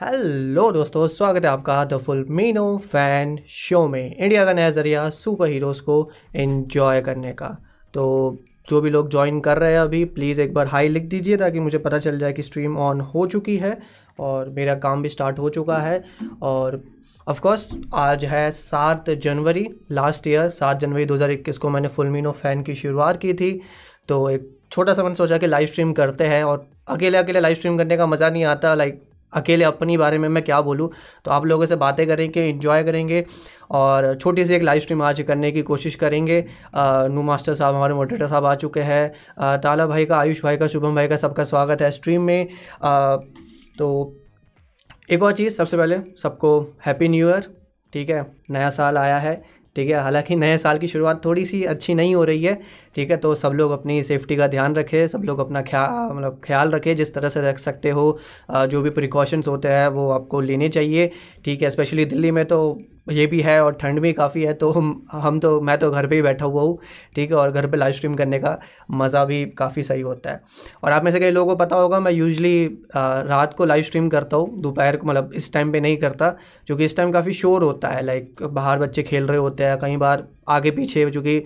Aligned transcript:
Hello 0.00 0.70
दोस्तों, 0.72 1.06
स्वागत 1.06 1.44
है 1.44 1.50
आपका 1.50 1.84
द 1.84 1.96
फुल 1.96 2.24
मीनो 2.28 2.76
फ़ैन 2.82 3.36
शो 3.48 3.86
में। 3.88 4.16
इंडिया 4.16 4.44
का 4.44 4.52
नया 4.52 4.70
ज़रिया 4.70 5.08
सुपर 5.10 5.48
हीरोज़ 5.48 5.82
को 5.82 5.96
इन्जॉय 6.34 7.00
करने 7.00 7.32
का। 7.32 7.48
तो 7.94 8.04
जो 8.68 8.80
भी 8.80 8.90
लोग 8.90 9.10
ज्वाइन 9.10 9.40
कर 9.40 9.58
रहे 9.58 9.72
हैं 9.72 9.80
अभी 9.80 10.04
प्लीज़ 10.04 10.40
एक 10.40 10.54
बार 10.54 10.66
हाई 10.66 10.88
लिख 10.88 11.02
दीजिए 11.04 11.36
ताकि 11.36 11.60
मुझे 11.60 11.78
पता 11.78 11.98
चल 11.98 12.18
जाए 12.18 12.32
कि 12.32 12.42
स्ट्रीम 12.42 12.78
ऑन 12.78 13.00
हो 13.00 13.26
चुकी 13.26 13.56
है 13.56 13.76
और 14.20 14.48
मेरा 14.50 14.74
काम 14.76 15.02
भी 15.02 15.08
स्टार्ट 15.08 15.38
हो 15.38 15.48
चुका 15.48 15.78
है। 15.78 16.02
और 16.42 16.82
ऑफ़ 17.26 17.40
कोर्स 17.40 17.68
आज 17.94 18.24
है 18.24 18.50
सात 18.50 19.10
जनवरी 19.10 19.66
लास्ट 19.90 20.26
ईयर 20.26 20.48
सात 20.50 20.80
जनवरी 20.80 21.06
2021 21.06 21.58
को 21.58 21.70
मैंने 21.70 21.88
फुल 21.88 22.08
मीनो 22.08 22.32
फ़ैन 22.32 22.62
की 22.62 22.74
शुरुआत 22.74 23.20
की 23.20 23.34
थी। 23.34 23.52
तो 24.08 24.28
एक 24.30 24.50
छोटा 24.72 24.94
सा 24.94 25.02
मैंने 25.02 25.16
सोचा 25.16 25.38
कि 25.38 25.46
लाइव 25.46 25.66
स्ट्रीम 25.66 25.92
करते 25.92 26.24
हैं 26.24 26.42
और 26.44 26.66
अकेले 26.88 27.18
अकेले 27.18 27.40
लाइव 27.40 27.54
स्ट्रीम 27.54 27.78
करने 27.78 27.96
का 27.96 28.06
मज़ा 28.06 28.30
नहीं 28.30 28.44
आता 28.46 28.74
लाइक 28.74 29.02
अकेले 29.32 29.64
अपनी 29.64 29.96
बारे 29.96 30.18
में 30.18 30.28
मैं 30.28 30.42
क्या 30.44 30.60
बोलूँ? 30.60 30.90
तो 31.24 31.30
आप 31.30 31.46
लोगों 31.46 31.66
से 31.66 31.76
बातें 31.76 32.06
करेंगे 32.06 32.48
इन्जॉय 32.48 32.84
करेंगे 32.84 33.24
और 33.70 34.14
छोटी 34.14 34.44
सी 34.44 34.54
एक 34.54 34.62
लाइव 34.62 34.80
स्ट्रीम 34.80 35.02
आज 35.02 35.20
करने 35.22 35.52
की 35.52 35.62
कोशिश 35.62 35.94
करेंगे। 35.94 36.44
नू 36.76 37.22
मास्टर 37.22 37.54
साहब 37.54 37.74
हमारे 37.74 37.94
मोटिवेटर 37.94 38.26
साहब 38.26 38.44
आ 38.44 38.54
चुके 38.54 38.80
हैं। 38.80 39.60
ताला 39.60 39.86
भाई 39.86 40.04
का 40.04 40.18
आयुष 40.18 40.42
भाई 40.42 40.56
का 40.56 40.66
शुभम 40.66 40.94
भाई 40.94 41.08
का 41.08 41.16
सबका 41.16 41.44
स्वागत 41.44 41.82
है 41.82 41.90
स्ट्रीम 41.90 42.22
में। 42.22 42.48
आ, 42.82 43.16
तो 43.78 44.16
एक 45.10 45.22
और 45.22 45.32
चीज़ 45.32 45.54
सबसे 45.54 45.76
पहले 45.76 45.98
सबको 46.22 46.60
हैप्पी 46.86 47.08
न्यू 47.08 47.28
ईयर 47.28 47.48
ठीक 47.92 48.10
है? 48.10 48.26
नया 48.50 48.68
साल 48.70 48.98
आया 48.98 49.18
है 49.18 49.42
ठीक 49.76 49.88
है? 49.90 50.00
हालाँकि 50.02 50.36
नए 50.36 50.58
साल 50.58 50.78
की 50.78 50.88
शुरुआत 50.88 51.24
थोड़ी 51.24 51.44
सी 51.44 51.62
अच्छी 51.64 51.94
नहीं 51.94 52.14
हो 52.14 52.24
रही 52.24 52.44
है 52.44 52.60
ठीक 52.96 53.10
है? 53.10 53.16
तो 53.16 53.34
सब 53.34 53.52
लोग 53.52 53.70
अपनी 53.72 54.02
सेफ्टी 54.02 54.36
का 54.36 54.46
ध्यान 54.48 54.74
रखें, 54.74 55.06
सब 55.06 55.22
लोग 55.24 55.38
अपना 55.40 55.62
ख्या 55.62 55.86
मतलब 56.12 56.40
ख्याल 56.44 56.70
रखें, 56.70 56.94
जिस 56.96 57.14
तरह 57.14 57.28
से 57.28 57.40
रख 57.42 57.58
सकते 57.60 57.90
हो 57.90 58.18
जो 58.50 58.82
भी 58.82 58.90
प्रिकॉशंस 58.90 59.48
होते 59.48 59.68
हैं, 59.68 59.88
वो 59.88 60.10
आपको 60.10 60.40
लेने 60.42 60.68
चाहिए। 60.70 61.10
ठीक 61.44 61.62
है? 61.62 61.70
स्पेशली 61.70 62.04
दिल्ली 62.06 62.30
में 62.30 62.44
तो 62.44 62.80
ये 63.10 63.24
भी 63.26 63.40
है 63.40 63.60
और 63.64 63.72
ठंड 63.74 63.98
भी 64.00 64.12
काफ़ी 64.12 64.42
है 64.44 64.52
तो 64.54 64.68
हम 64.70 64.90
हम 65.12 65.38
तो 65.40 65.60
मैं 65.60 65.76
तो 65.78 65.90
घर 65.90 66.06
पे 66.06 66.16
ही 66.16 66.22
बैठा 66.22 66.44
हुआ 66.44 66.62
हूँ, 66.62 66.78
ठीक 67.14 67.30
है? 67.30 67.36
और 67.36 67.50
घर 67.50 67.66
पे 67.66 67.76
लाइव 67.76 67.92
स्ट्रीम 67.92 68.14
करने 68.14 68.38
का 68.38 68.58
मज़ा 68.92 69.24
भी 69.24 69.44
काफ़ी 69.58 69.82
सही 69.82 70.00
होता 70.00 70.30
है। 70.30 70.40
और 70.84 70.92
आप 70.92 71.04
में 71.04 71.10
से 71.10 71.20
कई 71.20 71.30
लोगों 71.30 71.54
को 71.54 71.58
पता 71.58 71.76
होगा, 71.76 72.00
मैं 72.00 72.12
यूजली 72.12 72.66
रात 72.96 73.54
को 73.54 73.64
लाइव 73.64 73.82
स्ट्रीम 73.82 74.08
करता 74.08 74.36
हूँ, 74.36 74.60
दोपहर 74.60 74.96
को 74.96 75.06
मतलब 75.06 75.32
इस 75.34 75.52
टाइम 75.52 75.72
पे 75.72 75.80
नहीं 75.80 75.96
करता, 75.96 76.28
क्योंकि 76.66 76.84
इस 76.84 76.96
टाइम 76.96 77.12
काफ़ी 77.12 77.32
शोर 77.32 77.62
होता 77.62 77.88
है 77.88 78.04
लाइक 78.04 78.42
बाहर 78.42 78.78
बच्चे 78.78 79.02
खेल 79.02 79.26
रहे 79.26 79.38
होते 79.38 79.64
हैं 79.64 79.78
कई 79.80 79.96
बार 79.96 80.26
आगे 80.48 80.70
पीछे 80.70 81.10
चूँकि 81.10 81.42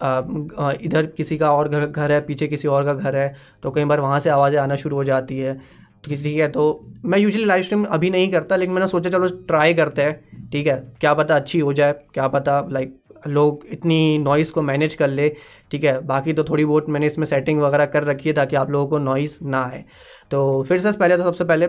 इधर 0.00 1.06
किसी 1.08 1.36
का 1.38 1.52
और 1.52 1.68
घर 1.68 1.86
घर 1.86 2.12
है, 2.12 2.20
पीछे 2.22 2.46
किसी 2.46 2.68
और 2.68 2.84
का 2.84 2.94
घर 2.94 3.16
है 3.16 3.34
तो 3.62 3.70
कई 3.70 3.84
बार 3.84 4.00
वहाँ 4.00 4.18
से 4.20 4.30
आवाज़ें 4.30 4.58
आना 4.60 4.76
शुरू 4.76 4.96
हो 4.96 5.04
जाती 5.04 5.38
है। 5.38 5.60
ठीक 6.04 6.26
है 6.28 6.48
तो 6.50 6.64
मैं 7.04 7.18
यूजली 7.18 7.44
लाइव 7.44 7.62
स्ट्रीम 7.62 7.84
अभी 7.86 8.10
नहीं 8.10 8.30
करता, 8.32 8.56
लेकिन 8.56 8.74
मैंने 8.74 8.86
सोचा 8.88 9.10
चलो 9.10 9.28
ट्राई 9.46 9.74
करते 9.74 10.02
हैं। 10.02 10.48
ठीक 10.50 10.66
है, 10.66 10.76
क्या 11.00 11.14
पता 11.14 11.36
अच्छी 11.36 11.58
हो 11.60 11.72
जाए, 11.72 11.92
क्या 12.14 12.26
पता 12.28 12.60
लाइक 12.70 12.96
लोग 13.26 13.66
इतनी 13.72 14.18
नॉइज़ 14.18 14.52
को 14.52 14.62
मैनेज 14.62 14.94
कर 14.94 15.08
ले 15.08 15.28
ठीक 15.70 15.84
है? 15.84 15.98
बाकी 16.06 16.32
तो 16.32 16.44
थोड़ी 16.44 16.64
बहुत 16.64 16.88
मैंने 16.88 17.06
इसमें 17.06 17.24
सेटिंग 17.26 17.60
वगैरह 17.60 17.86
कर 17.86 18.04
रखी 18.04 18.28
है 18.28 18.34
ताकि 18.34 18.56
आप 18.56 18.70
लोगों 18.70 18.86
को 18.88 18.98
नॉइज़ 18.98 19.38
ना 19.44 19.62
आए। 19.64 19.84
तो 20.30 20.62
फिर 20.68 20.78
से 20.80 20.92
पहले 20.92 21.16
तो 21.16 21.22
सबसे 21.22 21.44
पहले 21.44 21.66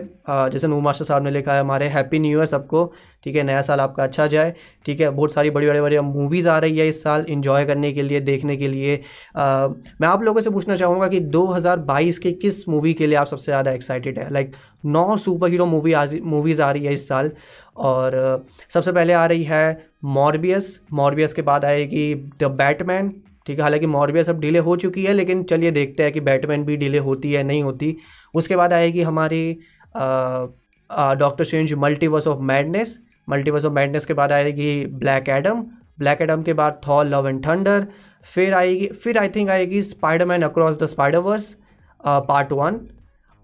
जैसे 0.50 0.68
नू 0.68 0.80
मास्टर 0.80 1.04
साहब 1.04 1.22
ने 1.24 1.30
लिखा 1.30 1.54
है 1.54 1.60
हमारे 1.60 1.88
हैप्पी 1.88 2.18
न्यू 2.18 2.38
ईयर 2.38 2.46
सबको 2.46 2.84
ठीक 3.24 3.36
है? 3.36 3.42
नया 3.42 3.60
साल 3.60 3.80
आपका 3.80 4.02
अच्छा 4.04 4.26
जाए 4.26 4.54
ठीक 4.86 5.00
है? 5.00 5.10
बहुत 5.10 5.32
सारी 5.32 5.50
बड़ी 5.50 5.66
बड़ी 5.66 5.80
बड़ी 5.80 5.98
मूवीज़ 6.00 6.48
आ 6.48 6.58
रही 6.58 6.78
है 6.78 6.88
इस 6.88 7.02
साल 7.02 7.24
इन्जॉय 7.28 7.64
करने 7.66 7.92
के 7.92 8.02
लिए 8.02 8.20
देखने 8.20 8.56
के 8.56 8.68
लिए। 8.68 9.00
आ, 9.36 9.68
मैं 10.00 10.08
आप 10.08 10.22
लोगों 10.22 10.40
से 10.40 10.50
पूछना 10.50 10.76
चाहूँगा 10.76 11.08
कि 11.08 11.20
2022 11.30 12.18
के 12.18 12.32
किस 12.34 12.68
मूवी 12.68 12.94
के 12.94 13.06
लिए 13.06 13.16
आप 13.16 13.26
सबसे 13.26 13.44
ज़्यादा 13.44 13.70
एक्साइटेड 13.72 14.18
है? 14.18 14.32
लाइक 14.32 14.52
नौ 14.84 15.16
सुपर 15.16 15.48
हीरो 15.50 15.66
मूवी 15.66 15.94
मूवीज़ 16.22 16.62
आ 16.62 16.70
रही 16.70 16.84
है 16.84 16.92
इस 16.94 17.08
साल 17.08 17.30
और 17.76 18.46
सबसे 18.74 18.92
पहले 18.92 19.12
आ 19.12 19.26
रही 19.26 19.44
है 19.44 19.95
मॉर्बियस 20.06 20.80
मॉर्बियस 20.92 21.32
के 21.32 21.42
बाद 21.42 21.64
आएगी 21.64 22.14
द 22.40 22.50
बैटमैन, 22.58 23.08
ठीक 23.46 23.56
है? 23.56 23.62
हालाँकि 23.62 23.86
मॉर्बियस 23.86 24.28
अब 24.30 24.40
डिले 24.40 24.58
हो 24.58 24.76
चुकी 24.76 25.04
है, 25.04 25.12
लेकिन 25.12 25.42
चलिए 25.44 25.70
देखते 25.70 26.02
हैं 26.02 26.12
कि 26.12 26.20
बैटमैन 26.20 26.64
भी 26.64 26.76
डिले 26.76 26.98
होती 26.98 27.32
है 27.32 27.42
नहीं 27.42 27.62
होती। 27.62 27.96
उसके 28.34 28.56
बाद 28.56 28.72
आएगी 28.72 29.02
हमारी 29.02 29.58
Doctor 29.90 31.44
Strange 31.44 31.72
multiverse 31.74 32.26
of 32.26 32.40
madness. 32.42 32.98
Multiverse 33.28 33.64
of 33.64 33.72
madness 33.72 34.04
के 34.06 34.14
बाद 34.14 34.32
आएगी 34.32 34.84
ब्लैक 34.86 35.28
एडम। 35.28 35.64
ब्लैक 35.98 36.20
एडम 36.22 36.42
के 36.42 36.52
बाद 36.52 36.80
थॉल 36.86 37.08
लव 37.08 37.28
एंड 37.28 37.44
थंडर। 37.46 37.86
फिर 38.24 38.54
आएगी, 38.54 38.86
फिर 38.86 39.18
आई 39.18 39.28
थिंक 39.28 39.50
आएगी 39.50 39.82
Spiderman 39.82 40.42
across 40.42 40.82
the 40.82 40.86
Spiderverse 40.86 41.56
part 42.00 42.52
one. 42.52 42.80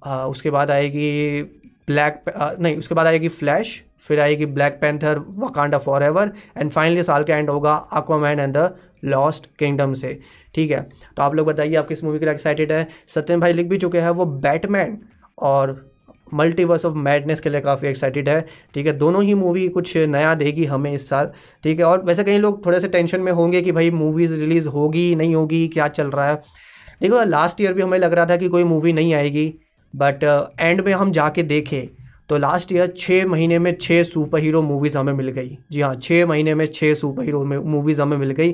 उसके 0.03 0.50
बाद 0.50 0.70
आएगी 0.70 1.42
ब्लैक 1.86 2.22
नहीं, 2.60 2.76
उसके 2.76 2.94
बाद 2.94 3.06
आएगी 3.06 3.28
फ्लैश। 3.31 3.82
फिर 4.02 4.20
आएगी 4.20 4.46
Black 4.46 4.78
Panther 4.80 5.18
Wakanda 5.38 5.78
forever 6.02 6.32
and 6.56 6.70
finally 6.70 7.02
साल 7.02 7.24
का 7.24 7.36
एंड 7.36 7.50
होगा 7.50 7.74
aquaman 7.94 8.38
and 8.38 8.56
the 8.56 8.74
lost 9.04 9.46
kingdom 9.58 9.92
से। 9.92 10.18
ठीक 10.54 10.70
है? 10.70 10.80
तो 11.16 11.22
आप 11.22 11.34
लोग 11.34 11.46
बताइए 11.46 11.74
आप 11.76 11.88
किस 11.88 12.04
मूवी 12.04 12.18
के 12.18 12.24
लिए 12.24 12.34
एक्साइटेड 12.34 12.72
है? 12.72 12.88
सत्यम 13.08 13.41
भाई 13.41 13.52
लिख 13.52 13.66
भी 13.66 13.78
चुके 13.78 14.00
हैं 14.00 14.10
वो 14.10 14.24
बैटमैन 14.24 14.98
और 15.38 15.91
मल्टीवर्स 16.34 16.84
ऑफ़ 16.86 16.94
मैडनेस 16.94 17.41
के 17.41 17.50
लिए 17.50 17.60
काफ़ी 17.60 17.88
एक्साइटेड 17.88 18.28
है। 18.28 18.41
ठीक 18.74 18.86
है? 18.86 18.92
दोनों 18.92 19.22
ही 19.24 19.34
मूवी 19.34 19.68
कुछ 19.68 19.96
नया 19.96 20.34
देगी 20.34 20.64
हमें 20.64 20.92
इस 20.92 21.08
साल। 21.08 21.30
ठीक 21.62 21.78
है? 21.78 21.84
और 21.84 22.02
वैसे 22.02 22.24
कई 22.24 22.38
लोग 22.38 22.64
थोड़े 22.66 22.80
से 22.80 22.88
टेंशन 22.88 23.20
में 23.20 23.32
होंगे 23.32 23.62
कि 23.62 23.72
भाई 23.72 23.91
मूवीज़ 23.91 24.34
रिलीज़ 24.34 24.68
होगी 24.68 25.14
नहीं 25.14 25.34
होगी 25.34 25.66
क्या 25.68 25.88
चल 25.88 26.10
रहा 26.10 26.28
है? 26.28 26.42
देखो 27.02 27.22
लास्ट 27.24 27.60
ईयर 27.60 27.72
भी 27.72 27.82
हमें 27.82 27.98
लग 27.98 28.12
रहा 28.12 28.26
था 28.26 28.36
कि 28.36 28.48
कोई 28.48 28.64
मूवी 28.64 28.92
नहीं 28.92 29.14
आएगी 29.14 29.54
बट 29.94 30.24
एंड 30.60 30.80
uh, 30.80 30.86
में 30.86 30.92
हम 30.92 31.12
जाके 31.12 31.42
देखें। 31.42 32.01
तो 32.28 32.38
लास्ट 32.38 32.72
ईयर 32.72 32.94
छः 32.99 33.27
महीने 33.27 33.59
में 33.59 33.77
छः 33.81 34.03
सुपर 34.05 34.38
हीरो 34.38 34.62
मूवीज़ 34.62 34.99
हमें 34.99 35.12
मिल 35.12 35.28
गई। 35.31 35.56
जी 35.72 35.81
हाँ 35.81 35.94
छः 35.97 36.27
महीने 36.27 36.55
में 36.55 36.66
छः 36.66 36.94
सुपर 36.94 37.25
हीरो 37.25 37.44
मूवीज़ 37.44 38.03
हमें 38.03 38.16
मिल 38.16 38.31
गई। 38.31 38.53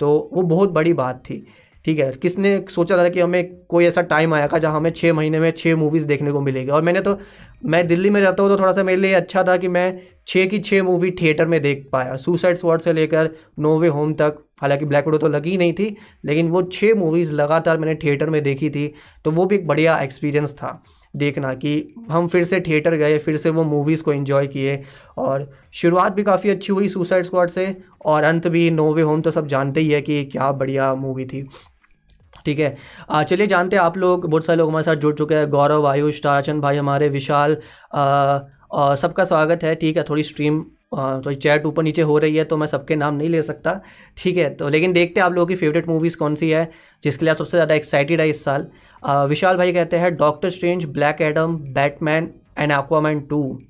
तो 0.00 0.30
वो 0.32 0.42
बहुत 0.44 0.70
बड़ी 0.70 0.92
बात 0.92 1.22
थी, 1.24 1.46
ठीक 1.84 1.98
है? 1.98 2.10
किसने 2.12 2.64
सोचा 2.70 2.96
था 2.96 3.08
कि 3.08 3.20
हमें 3.20 3.54
कोई 3.64 3.84
ऐसा 3.84 4.02
टाइम 4.02 4.34
आया 4.34 4.48
था 4.48 4.58
जहाँ 4.58 4.76
हमें 4.76 4.90
छः 4.90 5.12
महीने 5.12 5.40
में 5.40 5.50
छः 5.50 5.76
मूवीज़ 5.76 6.06
देखने 6.06 6.32
को 6.32 6.40
मिलेगी? 6.40 6.70
और 6.70 6.82
मैंने 6.82 7.00
तो 7.00 7.18
मैं 7.64 7.86
दिल्ली 7.86 8.10
में 8.10 8.20
रहता 8.20 8.42
हूँ 8.42 8.50
तो 8.50 8.58
थोड़ा 8.58 8.72
सा 8.72 8.82
मेरे 8.82 9.00
लिए 9.00 9.12
अच्छा 9.14 9.42
था 9.44 9.56
कि 9.56 9.68
मैं 9.68 10.00
छः 10.26 10.46
की 10.46 10.58
छः 10.58 10.82
मूवी 10.82 11.10
थिएटर 11.12 11.46
में 11.46 11.60
देख 11.62 11.88
पाया। 11.92 12.16
सुसाइड 12.16 12.56
स्पॉट 12.56 12.80
से 12.80 12.92
लेकर 12.92 13.30
नोवे 13.58 13.88
होम 13.88 14.14
तक, 14.14 14.44
हालाँकि 14.62 14.84
ब्लैक 14.84 15.06
विडो 15.06 15.18
तो 15.18 15.28
लगी 15.28 15.56
नहीं 15.56 15.72
थी, 15.72 15.96
लेकिन 16.24 16.48
वो 16.48 16.62
छः 16.64 16.94
मूवीज़ 16.94 17.32
लगातार 17.32 17.78
मैंने 17.78 17.94
थिएटर 17.94 18.30
में 18.30 18.42
देखी 18.42 18.70
थी 18.70 18.92
तो 19.24 19.30
वो 19.30 19.46
भी 19.46 19.56
एक 19.56 19.66
बढ़िया 19.66 19.98
एक्सपीरियंस 19.98 20.54
था। 20.54 20.82
देखना 21.14 21.52
कि 21.54 21.72
हम 22.10 22.28
फिर 22.28 22.44
से 22.44 22.60
थिएटर 22.60 22.94
गए, 22.96 23.18
फिर 23.18 23.36
से 23.36 23.50
वो 23.50 23.64
मूवीज़ 23.64 24.02
को 24.02 24.12
इन्जॉय 24.12 24.46
किए 24.46 24.82
और 25.18 25.50
शुरुआत 25.74 26.12
भी 26.12 26.22
काफ़ी 26.24 26.50
अच्छी 26.50 26.72
हुई 26.72 26.88
सुसाइड 26.88 27.24
स्क्वाड 27.24 27.50
से 27.50 27.76
और 28.04 28.24
अंत 28.24 28.46
भी 28.48 28.70
नो 28.70 28.92
वे 28.94 29.02
होम 29.02 29.22
तो 29.22 29.30
सब 29.30 29.46
जानते 29.48 29.80
ही 29.80 29.90
है 29.90 30.00
कि 30.02 30.24
क्या 30.26 30.50
बढ़िया 30.54 30.94
मूवी 30.96 31.24
थी। 31.24 31.46
ठीक 32.46 32.58
है 32.58 33.24
चलिए 33.24 33.46
जानते 33.46 33.76
हैं 33.76 33.82
आप 33.82 33.96
लोग, 33.98 34.26
बहुत 34.26 34.44
सारे 34.44 34.58
लोग 34.58 34.68
हमारे 34.68 34.82
साथ 34.82 34.96
जुड़ 34.96 35.14
चुके 35.14 35.34
हैं। 35.34 35.48
गौरव, 35.50 35.86
आयुष, 35.86 36.22
ताराचंद 36.22 36.62
भाई 36.62 36.76
हमारे, 36.76 37.08
विशाल 37.08 37.56
सबका 38.74 39.24
स्वागत 39.24 39.64
है। 39.64 39.74
ठीक 39.74 39.96
है, 39.96 40.02
थोड़ी 40.08 40.22
स्ट्रीम 40.22 40.62
तो 40.94 41.32
चैट 41.34 41.66
ऊपर 41.66 41.82
नीचे 41.82 42.02
हो 42.02 42.16
रही 42.18 42.36
है 42.36 42.44
तो 42.44 42.56
मैं 42.56 42.66
सबके 42.66 42.96
नाम 42.96 43.14
नहीं 43.14 43.28
ले 43.30 43.42
सकता। 43.42 43.80
ठीक 44.18 44.36
है 44.36 44.48
तो 44.54 44.68
लेकिन 44.68 44.92
देखते 44.92 45.20
हैं 45.20 45.24
आप 45.26 45.32
लोगों 45.32 45.46
की 45.46 45.56
फेवरेट 45.56 45.88
मूवीज़ 45.88 46.16
कौन 46.16 46.34
सी 46.34 46.50
है, 46.50 46.70
जिसके 47.02 47.24
लिए 47.24 47.30
आप 47.30 47.36
सबसे 47.38 47.56
ज़्यादा 47.56 47.74
एक्साइटेड 47.74 48.20
है 48.20 48.28
इस 48.30 48.44
साल। 48.44 48.66
विशाल 49.02 49.56
भाई 49.56 49.72
कहते 49.72 49.96
हैं 49.96 50.14
Doctor 50.16 50.50
Strange 50.50 50.84
Black 50.84 51.20
Adam 51.20 51.56
Batman 51.74 52.28
and 52.58 52.72
Aquaman 52.72 53.20
two 53.20 53.60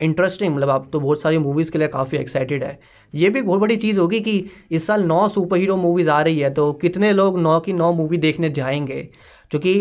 interesting 0.00 0.54
मतलब 0.54 0.70
आप 0.70 0.88
तो 0.92 1.00
बहुत 1.00 1.20
सारी 1.20 1.38
मूवीज़ 1.38 1.70
के 1.72 1.78
लिए 1.78 1.88
काफ़ी 1.88 2.18
एक्साइटेड 2.18 2.64
है। 2.64 2.78
ये 3.14 3.30
भी 3.30 3.42
बहुत 3.42 3.60
बड़ी 3.60 3.76
चीज़ 3.76 3.98
होगी 4.00 4.20
कि 4.20 4.44
इस 4.70 4.86
साल 4.86 5.02
नौ 5.04 5.26
सुपर 5.28 5.56
हीरो 5.56 5.76
मूवीज़ 5.76 6.10
आ 6.10 6.20
रही 6.22 6.38
है 6.38 6.50
तो 6.50 6.72
कितने 6.72 7.12
लोग 7.12 7.38
नौ 7.40 7.58
की 7.60 7.72
नौ 7.72 7.92
मूवी 7.92 8.16
देखने 8.16 8.50
जाएँगे? 8.50 9.02
क्योंकि 9.50 9.74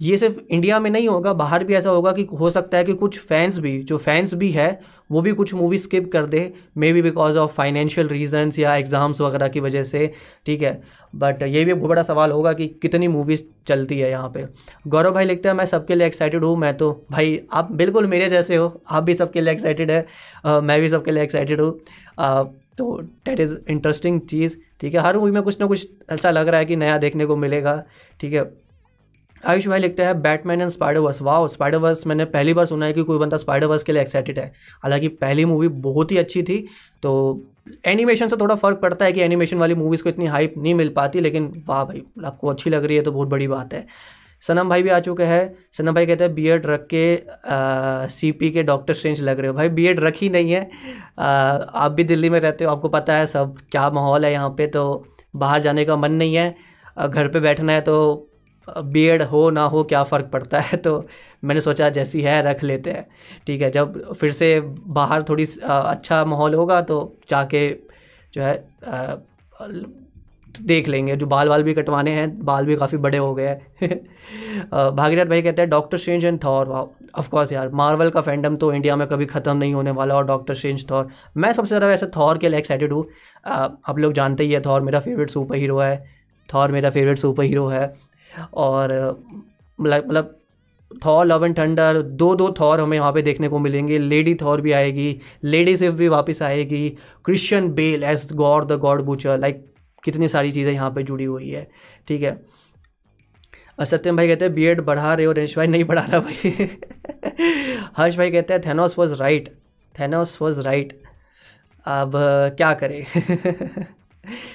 ये 0.00 0.16
सिर्फ़ 0.18 0.38
इंडिया 0.50 0.78
में 0.80 0.90
नहीं 0.90 1.08
होगा 1.08 1.32
बाहर 1.32 1.64
भी 1.64 1.74
ऐसा 1.74 1.90
होगा 1.90 2.12
कि 2.12 2.22
हो 2.40 2.50
सकता 2.50 2.78
है 2.78 2.84
कि 2.84 2.94
कुछ 2.94 3.18
फैंस 3.18 3.58
भी 3.58 3.78
जो 3.82 3.96
फैंस 3.98 4.34
भी 4.34 4.50
है 4.52 4.68
वो 5.10 5.20
भी 5.22 5.32
कुछ 5.32 5.52
मूवी 5.54 5.78
स्किप 5.78 6.10
कर 6.12 6.26
दे 6.26 6.40
maybe 6.92 7.02
because 7.02 7.38
of 7.38 7.52
financial 7.52 8.08
reasons 8.08 8.58
या 8.58 8.74
एग्ज़ाम्स 8.76 9.20
वगैरह 9.20 9.48
की 9.48 9.60
वजह 9.60 9.82
से 9.82 10.12
ठीक 10.46 10.62
है? 10.62 10.80
बट 11.14 11.42
ये 11.42 11.64
भी 11.64 11.74
बहुत 11.74 11.88
बड़ा 11.88 12.02
सवाल 12.02 12.32
होगा 12.32 12.52
कि 12.52 12.66
कितनी 12.82 13.08
मूवीज़ 13.08 13.42
चलती 13.66 13.98
है 13.98 14.10
यहाँ 14.10 14.28
पे। 14.30 14.44
गौरव 14.86 15.12
भाई 15.12 15.24
लिखते 15.24 15.48
हैं 15.48 15.54
मैं 15.56 15.66
सबके 15.66 15.94
लिए 15.94 16.06
एक्साइटेड 16.06 16.44
हूँ 16.44 16.56
मैं 16.56 16.76
तो 16.76 16.90
भाई 17.10 17.40
आप 17.52 17.72
बिल्कुल 17.72 18.06
मेरे 18.06 18.28
जैसे 18.28 18.56
हो 18.56 18.80
आप 18.88 19.02
भी 19.02 19.14
सबके 19.14 19.40
लिए 19.40 19.52
एक्साइटेड 19.52 19.90
है 19.90 20.06
uh, 20.46 20.62
मैं 20.62 20.80
भी 20.80 20.88
सबके 20.88 21.10
लिए 21.10 21.22
एक्साइटेड 21.22 21.60
हूँ। 21.60 21.72
तो 22.78 22.96
डेट 23.26 23.40
इज़ 23.40 23.56
इंटरेस्टिंग 23.68 24.20
चीज़ 24.20 24.56
ठीक 24.80 24.94
है? 24.94 25.00
हर 25.00 25.16
मूवी 25.18 25.32
में 25.32 25.42
कुछ 25.42 25.60
ना 25.60 25.66
कुछ 25.66 25.88
ऐसा 26.10 26.30
लग 26.30 26.48
रहा 26.48 26.58
है 26.60 26.66
कि 26.66 26.76
नया 26.76 26.98
देखने 26.98 27.26
को 27.26 27.36
मिलेगा 27.36 27.82
ठीक 28.20 28.32
है? 28.32 28.50
आयुष 29.46 29.66
भाई 29.68 29.78
लिखते 29.78 30.02
हैं 30.02 30.20
Batman 30.22 30.60
and 30.60 30.70
Spiderverse 30.70 31.20
wow 31.22 31.46
Spiderverse 31.48 32.06
मैंने 32.06 32.24
पहली 32.26 32.52
बार 32.54 32.66
सुना 32.66 32.86
है 32.86 32.92
कि 32.92 33.02
कोई 33.02 33.18
बंदा 33.18 33.36
स्पाइडर 33.36 33.66
वर्स 33.66 33.82
के 33.82 33.92
लिए 33.92 34.02
एक्साइटेड 34.02 34.38
है। 34.38 34.52
हालाँकि 34.82 35.08
पहली 35.08 35.44
मूवी 35.44 35.68
बहुत 35.68 36.12
ही 36.12 36.16
अच्छी 36.16 36.42
थी 36.42 36.58
तो 37.02 37.12
एनिमेशन 37.86 38.28
से 38.28 38.36
थोड़ा 38.36 38.54
फ़र्क 38.54 38.78
पड़ता 38.78 39.04
है 39.04 39.12
कि 39.12 39.20
एनिमेशन 39.20 39.58
वाली 39.58 39.74
मूवीज़ 39.74 40.02
को 40.02 40.08
इतनी 40.08 40.26
हाइप 40.26 40.54
नहीं 40.58 40.74
मिल 40.74 40.88
पाती 40.88 41.20
लेकिन 41.20 41.52
वाह 41.66 41.84
भाई 41.84 42.02
आपको 42.24 42.48
अच्छी 42.48 42.70
लग 42.70 42.84
रही 42.84 42.96
है 42.96 43.02
तो 43.02 43.12
बहुत 43.12 43.28
बड़ी 43.28 43.48
बात 43.48 43.74
है। 43.74 43.86
सनम 44.42 44.68
भाई 44.68 44.82
भी 44.82 44.90
आ 44.90 44.98
चुके 45.00 45.24
हैं। 45.24 45.54
सनम 45.72 45.94
भाई 45.94 46.06
कहते 46.06 46.24
हैं 46.24 46.34
बी 46.34 46.46
एड 46.48 46.66
रख 46.66 46.86
के 46.94 48.08
सी 48.08 48.30
पी 48.32 48.50
के 48.50 48.62
डॉक्टर 48.62 48.94
स्ट्रेंज 48.94 49.22
लग 49.22 49.40
रहे 49.40 49.48
हो। 49.48 49.54
भाई 49.54 49.68
बी 49.68 49.86
एड 49.86 50.00
रख 50.00 50.16
ही 50.16 50.28
नहीं 50.28 50.52
है। 50.52 50.70
आ, 51.18 51.26
आप 51.26 51.92
भी 51.92 52.04
दिल्ली 52.04 52.30
में 52.30 52.38
रहते 52.40 52.64
हो 52.64 52.70
आपको 52.70 52.88
पता 52.88 53.14
है 53.14 53.26
सब 53.26 53.56
क्या 53.72 53.88
माहौल 53.90 54.24
है 54.24 54.32
यहाँ 54.32 54.50
पे 54.58 54.66
तो 54.66 54.84
बाहर 55.36 55.60
जाने 55.60 55.84
का 55.84 55.96
मन 55.96 56.12
नहीं 56.12 56.34
है। 56.34 56.54
घर 57.08 57.28
पे 57.28 57.40
बैठना 57.40 57.72
है 57.72 57.80
तो 57.80 58.27
बी 58.84 59.04
एड 59.06 59.22
हो 59.24 59.48
ना 59.50 59.64
हो 59.66 59.82
क्या 59.84 60.02
फ़र्क 60.04 60.30
पड़ता 60.32 60.60
है? 60.60 60.76
तो 60.82 61.06
मैंने 61.44 61.60
सोचा 61.60 61.88
जैसी 61.90 62.20
है, 62.22 62.40
रख 62.42 62.62
लेते 62.64 62.90
हैं। 62.90 63.06
ठीक 63.46 63.62
है, 63.62 63.70
जब 63.70 64.12
फिर 64.14 64.32
से 64.32 64.60
बाहर 64.60 65.22
थोड़ी 65.28 65.44
अच्छा 65.64 66.24
माहौल 66.24 66.54
होगा 66.54 66.80
तो 66.82 67.00
जाके 67.30 67.68
जो 68.34 68.42
है 68.42 68.54
देख 70.54 70.88
लेंगे। 70.88 71.16
जो 71.16 71.26
बाल 71.26 71.48
वाल 71.48 71.62
भी 71.62 71.74
कटवाने 71.74 72.10
हैं, 72.12 72.44
बाल 72.44 72.66
भी 72.66 72.76
काफ़ी 72.76 72.98
बड़े 72.98 73.18
हो 73.18 73.34
गए 73.34 73.46
हैं। 73.80 73.98
भागीरथ 74.96 75.26
भाई 75.26 75.42
कहते 75.42 75.62
हैं 75.62 75.68
Doctor 75.70 75.98
Strange 75.98 76.24
and 76.24 76.42
Thor 76.44 76.68
of 76.68 77.28
course 77.30 77.52
यार 77.52 77.68
मार्वल 77.74 78.10
का 78.10 78.20
फैंडम 78.20 78.56
तो 78.56 78.72
इंडिया 78.72 78.96
में 78.96 79.06
कभी 79.08 79.26
ख़त्म 79.26 79.56
नहीं 79.56 79.74
होने 79.74 79.90
वाला 79.90 80.14
और 80.14 80.26
डॉक्टर 80.26 80.54
स्ट्रेंज 80.54 80.84
थॉर 80.90 81.08
मैं 81.36 81.52
सबसे 81.52 81.68
ज़्यादा 81.68 81.86
वैसे 81.88 82.06
थॉर 82.16 82.38
के 82.38 82.48
लिए 82.48 82.58
एक्साइटेड 82.58 82.92
हूँ। 82.92 83.06
आप 83.46 83.98
लोग 83.98 84.12
जानते 84.12 84.44
ही 84.44 84.52
है 84.52 84.60
थॉर 84.66 84.80
मेरा 84.80 85.00
फेवरेट 85.00 85.30
सुपर 85.30 85.56
हीरो 85.56 85.78
है। 85.80 85.96
थॉर 86.48 86.72
मेरा 86.72 86.90
फेवरेट 86.90 87.18
सुपर 87.18 87.44
हीरो 87.44 87.66
है। 87.68 87.86
और 88.54 88.92
मतलब 89.78 90.34
थॉर 91.04 91.26
लव 91.26 91.44
एंड 91.44 91.56
थंडर 91.58 92.00
दो 92.02 92.34
दो 92.34 92.50
थॉर 92.60 92.80
हमें 92.80 92.98
वहाँ 92.98 93.12
पे 93.12 93.22
देखने 93.22 93.48
को 93.48 93.58
मिलेंगे। 93.58 93.98
लेडी 93.98 94.34
थॉर 94.42 94.60
भी 94.60 94.72
आएगी 94.72 95.20
लेडी 95.44 95.76
सिफ 95.76 95.94
भी 95.94 96.08
वापस 96.08 96.42
आएगी 96.42 96.88
Christian 97.24 97.68
Bale 97.74 98.04
as 98.04 98.28
god 98.34 98.66
the 98.68 98.78
god 98.80 99.02
butcher 99.04 99.38
like 99.38 99.64
कितनी 100.04 100.28
सारी 100.28 100.52
चीज़ें 100.52 100.72
यहाँ 100.72 100.90
पे 100.90 101.02
जुड़ी 101.02 101.24
हुई 101.24 101.48
है, 101.50 101.66
ठीक 102.08 102.22
है? 102.22 102.36
सत्यम 103.84 104.16
भाई 104.16 104.28
कहते 104.28 104.44
हैं 104.44 104.54
बी 104.54 104.64
एड 104.66 104.80
बढ़ा 104.80 105.12
रहे 105.14 105.26
हो, 105.26 105.32
रेश 105.32 105.56
भाई, 105.56 105.66
नहीं 105.66 105.84
बढ़ा 105.84 106.04
रहा 106.04 106.20
भाई। 106.20 106.68
हर्ष 107.96 108.16
भाई 108.16 108.30
कहते 108.30 108.54
हैं 108.54 108.60
Thanos 108.66 108.98
was 108.98 109.14
right 109.14 109.48
Thanos 109.94 110.38
was 110.42 110.60
right 110.60 110.92
अब, 111.86 112.12
क्या 112.56 112.72
करें? 112.74 113.04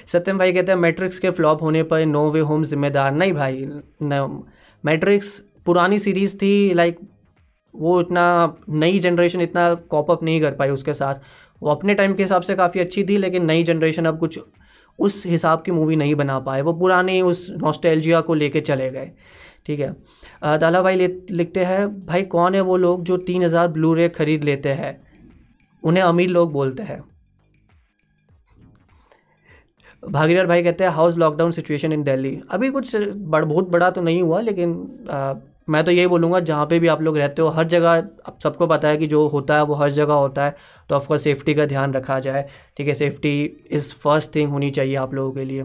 सत्यम 0.06 0.38
भाई 0.38 0.52
कहते 0.52 0.72
हैं 0.72 0.78
मैट्रिक्स 0.78 1.18
के 1.18 1.30
फ्लॉप 1.30 1.62
होने 1.62 1.82
पर 1.84 2.04
नो 2.06 2.30
वे 2.30 2.40
होम 2.42 2.64
जिम्मेदार। 2.64 3.12
नहीं 3.12 3.32
भाई 3.32 3.68
मैट्रिक्स 4.84 5.40
पुरानी 5.66 5.98
सीरीज़ 5.98 6.36
थी 6.38 6.72
लाइक 6.74 6.98
वो 7.74 8.00
इतना 8.00 8.24
नई 8.70 8.98
जनरेशन 8.98 9.40
इतना 9.40 9.72
कॉपअप 9.74 10.22
नहीं 10.22 10.40
कर 10.40 10.52
पाई 10.54 10.70
उसके 10.70 10.92
साथ। 10.94 11.14
वो 11.62 11.70
अपने 11.70 11.94
टाइम 11.94 12.14
के 12.14 12.22
हिसाब 12.22 12.42
से 12.42 12.54
काफ़ी 12.54 12.80
अच्छी 12.80 13.04
थी, 13.04 13.16
लेकिन 13.16 13.44
नई 13.46 13.62
जनरेशन 13.64 14.04
अब 14.04 14.18
कुछ 14.18 14.38
उस 14.98 15.22
हिसाब 15.26 15.62
की 15.62 15.72
मूवी 15.72 15.96
नहीं 15.96 16.14
बना 16.14 16.38
पाए। 16.40 16.60
वो 16.62 16.72
पुराने 16.74 17.20
उस 17.22 17.46
नॉस्टैल्जिया 17.52 18.20
को 18.20 18.34
लेके 18.34 18.60
चले 18.60 18.90
गए। 18.90 19.10
ठीक 19.66 19.80
है? 19.80 19.90
दाला 20.58 20.82
भाई 20.82 20.96
लिखते 20.96 21.64
हैं, 21.64 22.06
भाई 22.06 22.22
कौन 22.24 22.54
है 22.54 22.60
वो 22.60 22.76
लोग 22.76 23.04
जो 23.04 23.16
तीन 23.18 23.42
हज़ार 23.42 23.68
ब्लू 23.68 23.92
रे 23.94 24.08
खरीद 24.10 24.44
लेते 24.44 24.68
हैं? 24.70 24.96
उन्हें 25.82 26.02
अमीर 26.04 26.28
लोग 26.28 26.52
बोलते 26.52 26.82
हैं। 26.82 27.02
भागीरथ 30.10 30.46
भाई 30.46 30.62
कहते 30.62 30.84
हैं 30.84 30.90
house 30.90 31.16
lockdown 31.18 31.50
situation 31.50 31.92
in 31.92 32.02
Delhi 32.02 32.38
अभी 32.50 32.70
कुछ 32.70 32.96
बड़ 32.96 33.44
बहुत 33.44 33.68
बड़ा 33.68 33.90
तो 33.90 34.00
नहीं 34.00 34.22
हुआ 34.22 34.40
लेकिन 34.40 34.72
आ, 35.10 35.34
मैं 35.68 35.82
तो 35.84 35.90
यही 35.90 36.06
बोलूँगा 36.06 36.40
जहाँ 36.40 36.66
पे 36.66 36.78
भी 36.78 36.88
आप 36.88 37.02
लोग 37.02 37.16
रहते 37.18 37.42
हो 37.42 37.48
हर 37.48 37.64
जगह 37.64 37.92
अब 38.26 38.38
सबको 38.42 38.66
पता 38.66 38.88
है 38.88 38.96
कि 38.96 39.06
जो 39.06 39.26
होता 39.28 39.56
है 39.56 39.64
वो 39.64 39.74
हर 39.74 39.90
जगह 39.90 40.14
होता 40.14 40.44
है 40.44 40.56
तो 40.88 40.94
ऑफकोर्स 40.94 41.22
सेफ्टी 41.22 41.54
का 41.54 41.66
ध्यान 41.66 41.94
रखा 41.94 42.18
जाए 42.20 42.46
ठीक 42.76 42.88
है? 42.88 42.94
सेफ्टी 42.94 43.44
इज़ 43.70 43.92
फ़र्स्ट 43.94 44.34
थिंग 44.34 44.50
होनी 44.50 44.70
चाहिए 44.70 44.96
आप 44.96 45.14
लोगों 45.14 45.32
के 45.32 45.44
लिए। 45.44 45.64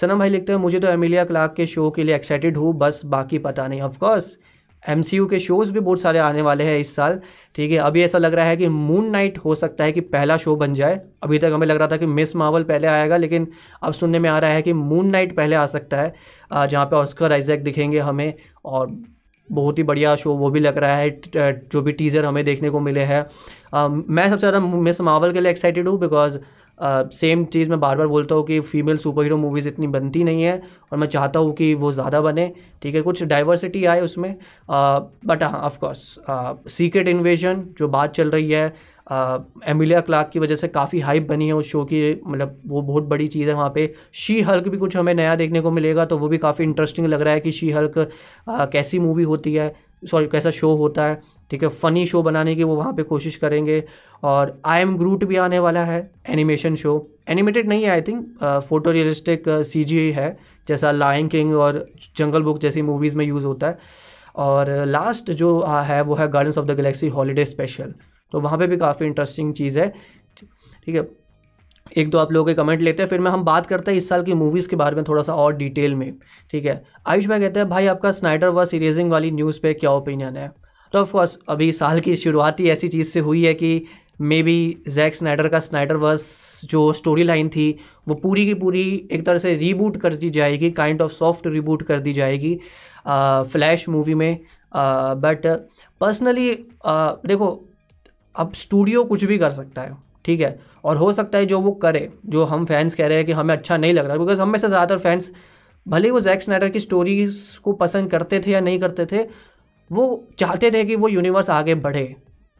सनम 0.00 0.18
भाई 0.18 0.28
लिखते 0.28 0.52
हैं 0.52 0.58
मुझे 0.58 0.80
तो 0.80 0.88
एमिलिया 0.88 1.24
क्लार्क 1.24 1.54
के 1.56 1.66
शो 1.66 1.90
के 1.90 2.04
लिए 2.04 2.14
एक्साइटेड 2.14 2.56
हूँ 2.56 2.72
बस 2.78 3.00
बाकी 3.04 3.38
पता 3.38 3.66
नहीं। 3.68 3.80
ऑफकोर्स 3.80 4.36
एमसीयू 4.82 5.26
के 5.26 5.38
शोज़ 5.38 5.72
भी 5.72 5.80
बहुत 5.80 6.00
सारे 6.00 6.18
आने 6.18 6.42
वाले 6.42 6.64
हैं 6.64 6.78
इस 6.78 6.94
साल। 6.96 7.20
ठीक 7.54 7.70
है, 7.72 7.78
अभी 7.78 8.02
ऐसा 8.02 8.18
लग 8.18 8.34
रहा 8.34 8.46
है 8.46 8.56
कि 8.56 8.68
मून 8.68 9.10
नाइट 9.10 9.38
हो 9.38 9.54
सकता 9.54 9.84
है 9.84 9.92
कि 9.92 10.00
पहला 10.02 10.36
शो 10.36 10.56
बन 10.56 10.74
जाए। 10.74 11.00
अभी 11.22 11.38
तक 11.38 11.50
हमें 11.54 11.66
लग 11.66 11.76
रहा 11.76 11.88
था 11.88 11.96
कि 11.96 12.06
मिस 12.08 12.34
मावल 12.36 12.62
पहले 12.64 12.86
आएगा, 12.88 13.16
लेकिन 13.16 13.46
अब 13.82 13.92
सुनने 13.92 14.18
में 14.18 14.28
आ 14.30 14.38
रहा 14.38 14.50
है 14.50 14.62
कि 14.62 14.72
मून 14.72 15.10
नाइट 15.10 15.36
पहले 15.36 15.56
आ 15.56 15.64
सकता 15.68 15.96
है 15.96 16.66
जहाँ 16.68 16.84
पे 16.86 16.96
ऑस्कर 16.96 17.32
आइजैक 17.32 17.64
दिखेंगे 17.64 17.98
हमें, 18.00 18.32
और 18.64 18.96
बहुत 19.48 19.78
ही 19.78 19.82
बढ़िया 19.84 20.14
शो 20.16 20.34
वो 20.34 20.50
भी 20.50 20.60
लग 20.60 20.78
रहा 20.78 20.96
है 20.96 21.10
जो 21.36 21.80
भी 21.82 21.92
टीज़र 21.92 22.24
हमें 22.24 22.44
देखने 22.44 22.70
को 22.70 22.80
मिले 22.80 23.00
हैं। 23.02 23.24
मैं 23.74 24.28
सबसे 24.30 24.38
ज़्यादा 24.38 24.60
मिस 24.60 25.00
मावल 25.02 25.32
के 25.32 25.40
लिए 25.40 25.50
एक्साइटेड 25.50 25.88
हूँ 25.88 25.98
बिकॉज़ 26.00 26.38
सेम 26.82 27.44
चीज़ 27.46 27.70
मैं 27.70 27.78
बार 27.80 27.96
बार 27.96 28.06
बोलता 28.06 28.34
हूँ 28.34 28.44
कि 28.46 28.60
फ़ीमेल 28.62 28.98
सुपर 28.98 29.22
हीरो 29.22 29.36
मूवीज़ 29.38 29.68
इतनी 29.68 29.86
बनती 29.88 30.24
नहीं 30.24 30.42
है 30.42 30.60
और 30.92 30.98
मैं 30.98 31.06
चाहता 31.08 31.40
हूँ 31.40 31.52
कि 31.56 31.72
वो 31.74 31.92
ज़्यादा 31.92 32.20
बने, 32.20 32.52
ठीक 32.82 32.94
है? 32.94 33.02
कुछ 33.02 33.22
डाइवर्सिटी 33.24 33.84
आए 33.86 34.00
उसमें 34.00 34.34
बट 34.70 35.42
हाँ 35.42 35.60
ऑफकोर्स 35.60 36.14
सीक्रेट 36.68 37.08
इन्वेजन 37.08 37.64
जो 37.78 37.88
बात 37.88 38.14
चल 38.14 38.30
रही 38.30 38.50
है 38.50 38.66
एमिलिया 39.68 40.00
क्लार्क 40.00 40.30
की 40.32 40.38
वजह 40.38 40.56
से 40.56 40.68
काफ़ी 40.68 41.00
हाइप 41.00 41.26
बनी 41.28 41.46
है 41.46 41.52
उस 41.54 41.68
शो 41.70 41.84
की 41.84 42.20
मतलब 42.26 42.60
वो 42.66 42.82
बहुत 42.82 43.04
बड़ी 43.04 43.26
चीज़ 43.28 43.48
है 43.48 43.54
वहाँ 43.54 43.70
पे। 43.74 43.92
शी 44.14 44.40
हल्क 44.42 44.68
भी 44.68 44.76
कुछ 44.78 44.96
हमें 44.96 45.12
नया 45.14 45.34
देखने 45.36 45.60
को 45.60 45.70
मिलेगा 45.70 46.04
तो 46.04 46.18
वो 46.18 46.28
भी 46.28 46.38
काफ़ी 46.38 46.64
इंटरेस्टिंग 46.64 47.06
लग 47.06 47.20
रहा 47.22 47.34
है 47.34 47.40
कि 47.40 47.52
शी 47.52 47.70
हल्क 47.70 47.98
कैसी 48.72 48.98
मूवी 48.98 49.22
होती 49.24 49.54
है 49.54 49.74
सॉरी 50.10 50.26
कैसा 50.26 50.50
शो 50.50 50.74
होता 50.76 51.04
है। 51.06 51.20
ठीक 51.52 51.62
है 51.62 51.68
फ़नी 51.70 52.04
शो 52.06 52.22
बनाने 52.22 52.54
की 52.56 52.64
वो 52.64 52.74
वहाँ 52.76 52.92
पे 52.92 53.02
कोशिश 53.04 53.34
करेंगे। 53.36 53.82
और 54.24 54.60
आई 54.66 54.80
एम 54.80 54.96
ग्रूट 54.98 55.24
भी 55.24 55.36
आने 55.36 55.58
वाला 55.58 55.84
है 55.84 55.98
एनिमेशन 56.30 56.76
शो 56.76 56.92
एनिमेटेड 57.30 57.68
नहीं 57.68 57.82
है 57.84 57.90
I 57.90 58.02
think 58.02 58.44
photo 58.68 58.90
realistic 58.90 59.48
C 59.64 59.82
G 59.84 60.10
है, 60.10 60.36
जैसा 60.68 60.90
लाइन 60.92 61.28
किंग 61.28 61.54
और 61.56 61.86
जंगल 62.16 62.42
बुक 62.42 62.58
जैसी 62.58 62.82
मूवीज़ 62.82 63.16
में 63.16 63.24
यूज़ 63.24 63.46
होता 63.46 63.66
है। 63.66 63.78
और 64.36 64.70
लास्ट 64.86 65.30
जो 65.32 65.58
है, 65.60 66.00
वो 66.02 66.14
है 66.14 66.28
Guardians 66.28 66.58
of 66.58 66.66
the 66.66 66.76
Galaxy 66.76 67.08
holiday 67.10 67.44
special 67.44 67.94
तो 68.32 68.40
वहाँ 68.40 68.58
पे 68.58 68.66
भी 68.66 68.76
काफ़ी 68.76 69.06
इंटरेस्टिंग 69.06 69.52
चीज़ 69.54 69.78
है। 69.78 69.88
ठीक 70.86 70.94
है, 70.94 71.06
एक 71.96 72.10
दो 72.10 72.18
आप 72.18 72.32
लोगों 72.32 72.46
के 72.46 72.54
कमेंट 72.54 72.80
लेते 72.80 73.02
हैं, 73.02 73.10
फिर 73.10 73.20
मैं 73.20 73.30
हम 73.30 73.44
बात 73.44 73.66
करते 73.66 73.90
हैं 73.90 73.98
इस 73.98 74.08
साल 74.08 74.22
की 74.22 74.34
मूवीज़ 74.34 74.68
के 74.68 74.76
बारे 74.76 74.96
में 74.96 75.04
थोड़ा 75.04 75.22
सा 75.22 75.34
और 75.34 75.56
डिटेल 75.56 75.94
में। 75.94 76.12
ठीक 76.50 76.66
है, 76.66 76.82
आयुष 77.06 77.26
भाई 77.26 77.40
कहते 77.40 77.60
हैं, 77.60 77.68
भाई 77.68 77.86
आपका 77.86 78.10
स्नाइडर 78.12 78.48
वर्स 78.50 78.74
इरेजिंग 78.74 79.10
वाली 79.10 79.30
न्यूज़ 79.30 79.60
पे 79.60 79.74
क्या 79.74 79.90
ओपिनियन 79.92 80.36
है? 80.36 80.50
तो 80.92 81.00
ऑफकोर्स 81.00 81.38
अभी 81.48 81.70
साल 81.72 82.00
की 82.00 82.16
शुरुआत 82.16 82.60
ही 82.60 82.68
ऐसी 82.70 82.88
चीज़ 82.88 83.08
से 83.08 83.20
हुई 83.20 83.44
है 83.44 83.52
कि 83.54 83.84
मे 84.20 84.42
बी 84.42 84.56
जैक 84.88 85.14
स्नाइडर 85.14 85.48
का 85.48 85.58
स्नाइडर 85.58 85.96
वर्स 85.96 86.24
जो 86.64 86.92
स्टोरी 86.92 87.22
लाइन 87.24 87.48
थी, 87.48 87.78
वो 88.08 88.14
पूरी 88.14 88.44
की 88.46 88.54
पूरी 88.54 88.82
एक 89.12 89.24
तरह 89.26 89.38
से 89.38 89.54
रीबूट 89.54 89.96
कर 89.96 90.14
दी 90.14 90.30
जाएगी 90.30 90.70
काइंड 90.70 91.02
ऑफ़ 91.02 91.12
सॉफ्ट 91.12 91.46
रीबूट 91.46 91.82
कर 91.82 92.00
दी 92.00 92.12
जाएगी 92.12 92.54
फ्लैश 93.06 93.88
मूवी 93.88 94.14
में 94.14 94.38
बट 94.74 95.46
पर्सनली 96.00 96.50
देखो, 96.86 97.48
अब 98.34 98.52
स्टूडियो 98.54 99.04
कुछ 99.04 99.24
भी 99.24 99.38
कर 99.38 99.50
सकता 99.50 99.82
है, 99.82 99.96
ठीक 100.24 100.40
है? 100.40 100.58
और 100.84 100.96
हो 100.96 101.12
सकता 101.12 101.38
है 101.38 101.46
जो 101.46 101.60
वो 101.60 101.72
करे, 101.72 102.08
जो 102.26 102.44
हम 102.44 102.64
फैंस 102.64 102.94
कह 102.94 103.06
रहे 103.06 103.16
हैं 103.16 103.26
कि 103.26 103.32
हमें 103.32 103.56
अच्छा 103.56 103.76
नहीं 103.76 103.94
लग 103.94 104.06
रहा 104.06 104.16
बिकॉज़ 104.16 104.40
हम 104.40 104.52
में 104.52 104.58
से 104.58 104.68
ज़्यादातर 104.68 104.98
फैंस 104.98 105.32
भले 105.86 106.10
वो 106.10 106.20
जैक 106.20 106.42
स्नाइडर 106.42 106.68
की 106.68 106.80
स्टोरीज 106.80 107.36
को 107.64 107.72
पसंद 107.72 108.10
करते 108.10 108.40
थे 108.40 108.50
या 108.50 108.60
नहीं 108.60 108.78
करते 108.80 109.06
थे 109.06 109.26
वो 109.92 110.28
चाहते 110.38 110.70
थे 110.70 110.84
कि 110.84 110.96
वो 110.96 111.08
यूनिवर्स 111.08 111.50
आगे 111.50 111.74
बढ़े। 111.76 112.14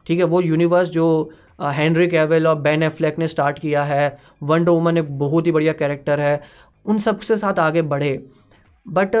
ठीक 0.07 0.19
है, 0.19 0.25
वो 0.25 0.41
यूनिवर्स 0.41 0.89
जो 0.89 1.31
हैंनरी 1.63 2.07
कैवल 2.07 2.47
और 2.47 2.55
बैन 2.61 2.83
एफ्लेक 2.83 3.19
ने 3.19 3.27
स्टार्ट 3.27 3.59
किया 3.59 3.83
है 3.83 4.17
वंडर 4.43 4.71
वूमन 4.71 4.97
एक 4.97 5.17
बहुत 5.19 5.47
ही 5.47 5.51
बढ़िया 5.51 5.73
कैरेक्टर 5.73 6.19
है, 6.19 6.41
उन 6.85 6.97
सबसे 6.99 7.37
साथ 7.37 7.59
आगे 7.59 7.81
बढ़े। 7.83 8.17
बट 8.85 9.15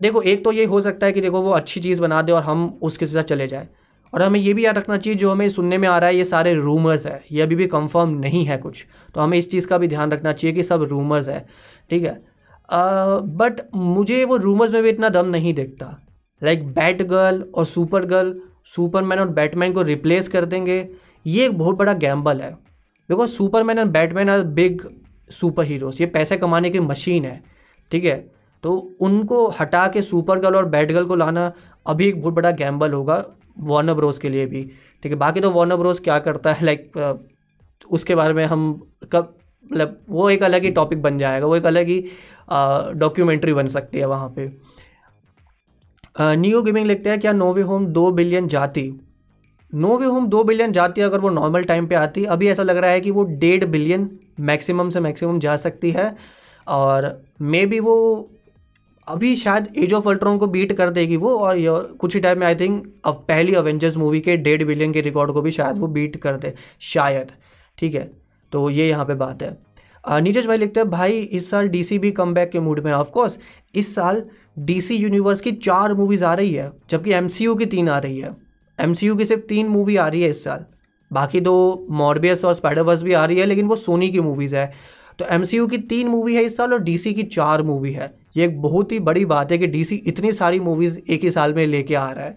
देखो, 0.00 0.22
एक 0.22 0.44
तो 0.44 0.52
ये 0.52 0.64
हो 0.64 0.80
सकता 0.80 1.06
है 1.06 1.12
कि 1.12 1.20
देखो 1.20 1.40
वो 1.42 1.50
अच्छी 1.50 1.80
चीज़ 1.80 2.00
बना 2.00 2.22
दे 2.22 2.32
और 2.32 2.42
हम 2.42 2.66
उसके 2.82 3.06
साथ 3.06 3.22
चले 3.24 3.46
जाए। 3.46 3.68
और 4.12 4.22
हमें 4.22 4.38
ये 4.40 4.52
भी 4.54 4.64
याद 4.64 4.78
रखना 4.78 4.96
चाहिए, 4.96 5.18
जो 5.18 5.30
हमें 5.30 5.48
सुनने 5.48 5.78
में 5.78 5.88
आ 5.88 5.98
रहा 5.98 6.08
है, 6.08 6.16
ये 6.16 6.24
सारे 6.24 6.54
रूमर्स 6.54 7.06
है। 7.06 7.22
ये 7.32 7.42
अभी 7.42 7.54
भी 7.54 7.66
कंफर्म 7.66 8.10
नहीं 8.18 8.44
है 8.44 8.56
कुछ। 8.58 8.84
तो 9.14 9.20
हमें 9.20 9.38
इस 9.38 9.50
चीज़ 9.50 9.66
का 9.66 9.78
भी 9.78 9.88
ध्यान 9.88 10.12
रखना 10.12 10.32
चाहिए 10.32 10.54
कि 10.56 10.62
सब 10.62 10.82
रूमर्स 10.82 11.28
है। 11.28 11.46
ठीक 11.90 12.04
है 12.04 12.20
बट 12.68 13.60
मुझे 13.74 14.24
वो 14.24 14.36
रूमर्स 14.36 14.72
में 14.72 14.82
भी 14.82 14.88
इतना 14.88 15.08
दम 15.08 15.26
नहीं 15.26 15.52
दिखता। 15.54 15.96
लाइक 16.42 16.66
बैट 16.68 17.02
गर्ल 17.02 17.44
और 17.54 17.64
सुपर 17.66 18.04
गर्ल, 18.06 18.34
सुपरमैन 18.66 19.18
और 19.18 19.28
बैटमैन 19.30 19.72
को 19.72 19.82
रिप्लेस 19.82 20.28
कर 20.28 20.44
देंगे। 20.44 20.88
ये 21.26 21.44
एक 21.46 21.58
बहुत 21.58 21.76
बड़ा 21.76 21.92
गैम्बल 21.94 22.40
है। 22.40 22.52
बिकॉज़ 23.08 23.30
सुपरमैन 23.30 23.78
और 23.78 23.88
Batman 23.88 24.28
are 24.30 24.42
big 24.52 24.82
super 25.30 25.64
heroes 25.64 26.00
ये 26.00 26.06
पैसे 26.08 26.36
कमाने 26.36 26.70
की 26.70 26.80
मशीन 26.80 27.24
है, 27.24 27.42
ठीक 27.90 28.04
है? 28.04 28.16
तो 28.64 28.72
उनको 29.00 29.46
हटा 29.60 29.86
के 29.88 30.02
सुपर 30.02 30.38
गर्ल 30.38 30.56
और 30.56 30.64
बैट 30.66 30.92
गर्ल 30.92 31.06
को 31.06 31.14
लाना 31.16 31.52
अभी 31.86 32.06
एक 32.08 32.20
बहुत 32.20 32.34
बड़ा 32.34 32.50
गैम्बल 32.52 32.92
होगा 32.92 33.24
वार्नर 33.60 33.94
ब्रोस 33.94 34.18
के 34.18 34.28
लिए 34.28 34.46
भी। 34.46 34.62
ठीक 35.02 35.12
है, 35.12 35.18
बाकी 35.18 35.40
तो 35.40 35.50
वार्नर 35.50 35.76
ब्रोस 35.76 36.00
क्या 36.00 36.18
करता 36.18 36.52
है 36.52 36.64
लाइक 36.64 37.20
उसके 37.90 38.14
बारे 38.14 38.34
में 38.34 38.44
हम 38.44 38.72
कब 39.12 39.34
मतलब 39.64 39.96
वो 40.08 40.28
एक 40.30 40.42
अलग 40.42 40.62
ही 40.62 40.70
टॉपिक 40.72 41.02
बन 41.02 41.18
जाएगा, 41.18 41.46
वो 41.46 41.56
एक 41.56 41.66
अलग 41.66 41.86
ही 41.86 42.00
डॉक्यूमेंट्री 42.98 43.52
बन 43.52 43.66
सकती 43.68 43.98
है 43.98 44.06
वहाँ 44.06 44.28
पे। 44.36 44.46
न्यू 46.16 46.62
गेमिंग 46.62 46.86
लिखते 46.86 47.10
हैं 47.10 47.20
क्या 47.20 47.32
नोवे 47.32 47.62
होम 47.62 47.86
दो 47.88 48.10
बिलियन 48.12 48.48
जाती। 48.48 48.92
नोवे 49.72 50.06
होम 50.06 50.26
दो 50.26 50.42
बिलियन 50.44 50.72
जाती 50.72 51.00
अगर 51.00 51.20
वो 51.20 51.28
नॉर्मल 51.30 51.62
टाइम 51.64 51.86
पे 51.86 51.94
आती, 51.94 52.24
अभी 52.24 52.48
ऐसा 52.48 52.62
लग 52.62 52.76
रहा 52.76 52.90
है 52.90 53.00
कि 53.00 53.10
वो 53.10 53.24
डेढ़ 53.24 53.64
बिलियन 53.64 54.08
मैक्सिमम 54.40 54.90
से 54.90 55.00
मैक्सिमम 55.00 55.38
जा 55.38 55.56
सकती 55.56 55.90
है 55.90 56.14
और 56.66 57.10
मे 57.42 57.64
बी 57.66 57.80
वो 57.80 57.96
अभी 59.08 59.34
शायद 59.36 59.68
एज 59.76 59.92
ऑफ़ 59.94 60.08
अल्ट्रॉन 60.08 60.38
को 60.38 60.46
बीट 60.46 60.72
कर 60.72 60.90
देगी 60.90 61.16
वो 61.16 61.34
और 61.36 61.82
कुछ 62.00 62.14
ही 62.14 62.20
टाइम 62.20 62.38
में 62.38 62.46
आई 62.46 62.54
थिंक 62.54 62.92
अब 63.04 63.24
पहली 63.28 63.54
अवेंजर्स 63.54 63.96
मूवी 63.96 64.20
के 64.20 64.36
डेढ़ 64.38 64.64
बिलियन 64.64 64.92
के 64.92 65.00
रिकॉर्ड 65.00 65.32
को 65.32 65.42
भी 65.42 65.50
शायद 65.50 65.78
वो 65.78 65.86
बीट 65.88 66.16
कर 66.16 66.36
दे, 66.36 66.54
शायद। 66.80 67.32
ठीक 67.78 67.94
है 67.94 68.10
तो 68.52 68.68
ये 68.70 68.88
यहाँ 68.88 69.04
पे 69.04 69.14
बात 69.16 69.42
है। 69.42 69.56
नीरज 70.04 70.46
भाई 70.46 70.56
लिखते 70.56 70.80
हैं, 70.80 70.90
भाई, 70.90 71.12
इस 71.12 71.50
साल 71.50 71.68
डीसी 71.68 71.98
भी 71.98 72.10
कम 72.12 72.32
बैक 72.34 72.50
के 72.50 72.60
मूड 72.60 72.80
में 72.80 72.92
ऑफकोर्स 72.92 73.38
इस 73.74 73.94
साल 73.94 74.22
डीसी 74.56 74.96
यूनिवर्स 74.96 75.40
की 75.40 75.52
चार 75.52 75.94
मूवीज़ 75.94 76.24
आ 76.24 76.34
रही 76.34 76.52
है, 76.52 76.70
जबकि 76.90 77.12
एमसीयू 77.12 77.54
की 77.54 77.66
तीन 77.66 77.88
आ 77.88 77.98
रही 77.98 78.18
है। 78.18 78.36
एमसीयू 78.78 79.16
की 79.16 79.24
सिर्फ़ 79.24 79.42
तीन 79.42 79.68
मूवी 79.68 79.96
आ 79.96 80.08
रही 80.08 80.22
है 80.22 80.30
इस 80.30 80.44
साल। 80.44 80.64
बाकी 81.10 81.40
दो 81.40 81.86
मॉर्बियस 81.90 82.44
और 82.44 82.54
स्पाइडरवर्स 82.54 83.02
भी 83.02 83.12
आ 83.12 83.24
रही 83.24 83.38
है, 83.38 83.46
लेकिन 83.46 83.66
वो 83.66 83.76
सोनी 83.76 84.08
की 84.10 84.20
मूवीज़ 84.20 84.56
है। 84.56 84.72
तो 85.18 85.24
एमसीयू 85.24 85.66
की 85.66 85.78
तीन 85.78 86.08
मूवी 86.08 86.34
है 86.34 86.42
इस 86.42 86.56
साल 86.56 86.72
और 86.72 86.82
डीसी 86.82 87.12
की 87.14 87.22
चार 87.22 87.62
मूवी 87.62 87.92
है। 87.92 88.14
ये 88.36 88.44
एक 88.44 88.60
बहुत 88.62 88.92
ही 88.92 88.98
बड़ी 88.98 89.24
बात 89.24 89.52
है 89.52 89.58
कि 89.58 89.66
डीसी 89.66 89.96
इतनी 90.06 90.32
सारी 90.32 90.60
मूवीज़ 90.60 90.98
एक 91.08 91.24
ही 91.24 91.30
साल 91.30 91.54
में 91.54 91.66
लेके 91.66 91.94
आ 91.94 92.10
रहा 92.10 92.24
है। 92.24 92.36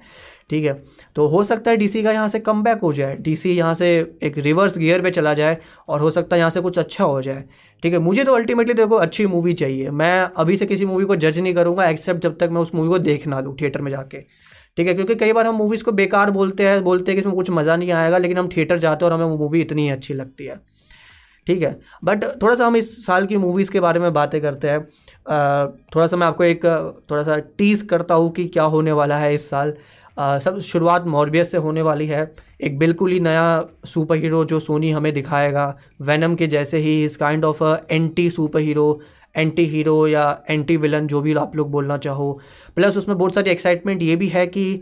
ठीक 0.50 0.63
है? 0.65 0.74
तो 1.15 1.27
हो 1.27 1.43
सकता 1.43 1.72
है 1.72 1.77
डीसी 1.77 2.03
का 2.03 2.12
यहाँ 2.12 2.27
से 2.27 2.39
कम 2.39 2.62
बैक 2.63 2.79
हो 2.79 2.91
जाए 2.93 3.15
डीसी 3.15 3.51
यहाँ 3.51 3.74
से 3.74 3.88
एक 4.24 4.38
रिवर्स 4.38 4.77
गियर 4.77 5.01
पे 5.01 5.12
चला 5.12 5.34
जाए 5.34 5.57
और 5.88 6.00
हो 6.00 6.10
सकता 6.10 6.36
है 6.36 6.39
यहाँ 6.39 6.50
से 6.50 6.62
कुछ 6.62 6.79
अच्छा 6.79 7.03
हो 7.03 7.22
जाए। 7.22 7.43
ठीक 7.84 7.94
है 7.94 8.00
मुझे 8.00 8.24
तो 8.24 8.34
अल्टीमेटली 8.36 8.74
देखो 8.74 8.96
अच्छी 8.98 9.25
मूवी 9.27 9.53
चाहिए। 9.53 9.89
मैं 9.91 10.22
अभी 10.38 10.55
से 10.58 10.65
किसी 10.65 10.86
मूवी 10.86 11.05
को 11.05 11.15
जज 11.17 11.39
नहीं 11.39 11.53
करूँगा 11.55 11.86
एक्सेप्ट 11.89 12.22
जब 12.22 12.38
तक 12.38 12.50
मैं 12.51 12.62
उस 12.62 12.74
मूवी 12.75 12.89
को 12.89 13.00
देख 13.00 13.27
ना 13.27 13.39
लूँ 13.39 13.55
थिएटर 13.62 13.82
में 13.82 13.91
जाके। 13.91 14.22
ठीक 14.77 14.88
है 14.88 14.94
क्योंकि 14.94 15.15
कई 15.15 15.34
बार 15.34 15.48
हम 15.48 15.55
मूवीज़ 15.55 15.84
को 15.84 15.91
बेकार 15.94 16.32
बोलते 16.32 16.67
हैं 16.67 16.84
बोलते 16.84 17.12
हैं 17.12 17.15
कि 17.17 17.22
इसमें 17.22 17.36
कुछ 17.36 17.50
मज़ा 17.50 17.75
नहीं 17.75 17.91
आएगा 17.94 18.17
लेकिन 18.17 18.38
हम 18.38 18.50
थिएटर 18.55 18.79
जाते 18.79 19.05
हैं 19.05 19.12
और 19.12 19.17
हमें 19.17 19.25
वो 19.27 19.38
मूवी 19.38 19.62
इतनी 19.62 19.89
अच्छी 19.89 20.13
लगती 20.13 20.46
है। 20.46 20.60
ठीक 21.48 21.62
है 21.62 21.79
बट 22.03 22.24
थोड़ा 22.41 22.55
सा 22.55 22.65
हम 22.65 22.75
इस 22.75 23.05
साल 23.05 23.25
की 23.25 23.38
मूवीज़ 23.38 23.72
के 23.72 23.79
बारे 23.79 24.00
में 24.00 24.12
बातें 24.13 24.39
करते 24.41 24.67
हैं। 24.67 24.79
थोड़ा 25.96 26.08
सा 26.08 26.17
मैं 26.17 26.27
आपको 26.27 26.44
एक 26.44 26.65
थोड़ा 27.12 27.22
सा 27.24 27.38
टीज़ 27.58 27.86
करता 27.88 28.15
हूँ 28.15 28.32
कि 28.32 28.48
क्या 28.48 28.63
होने 28.65 28.91
वाला 28.91 29.17
है 29.17 29.34
इस 29.34 29.50
साल। 29.50 29.74
आ, 30.17 30.39
सब 30.39 30.60
शुरुआत 30.62 31.05
मॉर्बियस 31.08 31.51
से 31.51 31.58
होने 31.58 31.82
वाली 31.82 32.08
है। 32.08 32.25
एक 32.60 32.78
बिल्कुल 32.80 33.12
ही 33.12 33.20
नया 33.20 33.66
सुपर 33.86 34.16
हीरो 34.16 34.44
जो 34.46 34.60
सोनी 34.60 34.92
हमें 34.92 35.14
दिखाएगा। 35.14 35.78
वैनम 36.02 36.36
के 36.36 36.48
जैसे 36.48 36.78
ही 36.78 37.04
इस 37.04 37.18
kind 37.18 37.46
of 37.46 37.64
anti 37.92 38.30
superhero 38.60 39.00
anti 39.36 39.66
hero 39.66 40.08
या 40.08 40.44
एंटी 40.50 40.78
विलन 40.78 41.08
जो 41.08 41.22
भी 41.22 41.34
आप 41.36 41.56
लोग 41.56 41.72
बोलना 41.72 41.98
चाहो। 41.98 42.40
प्लस 42.76 42.98
उसमें 42.98 43.18
बहुत 43.18 43.36
सारी 43.36 43.50
एक्साइटमेंट 43.50 44.02
ये 44.02 44.16
भी 44.16 44.28
है 44.28 44.46
कि 44.48 44.82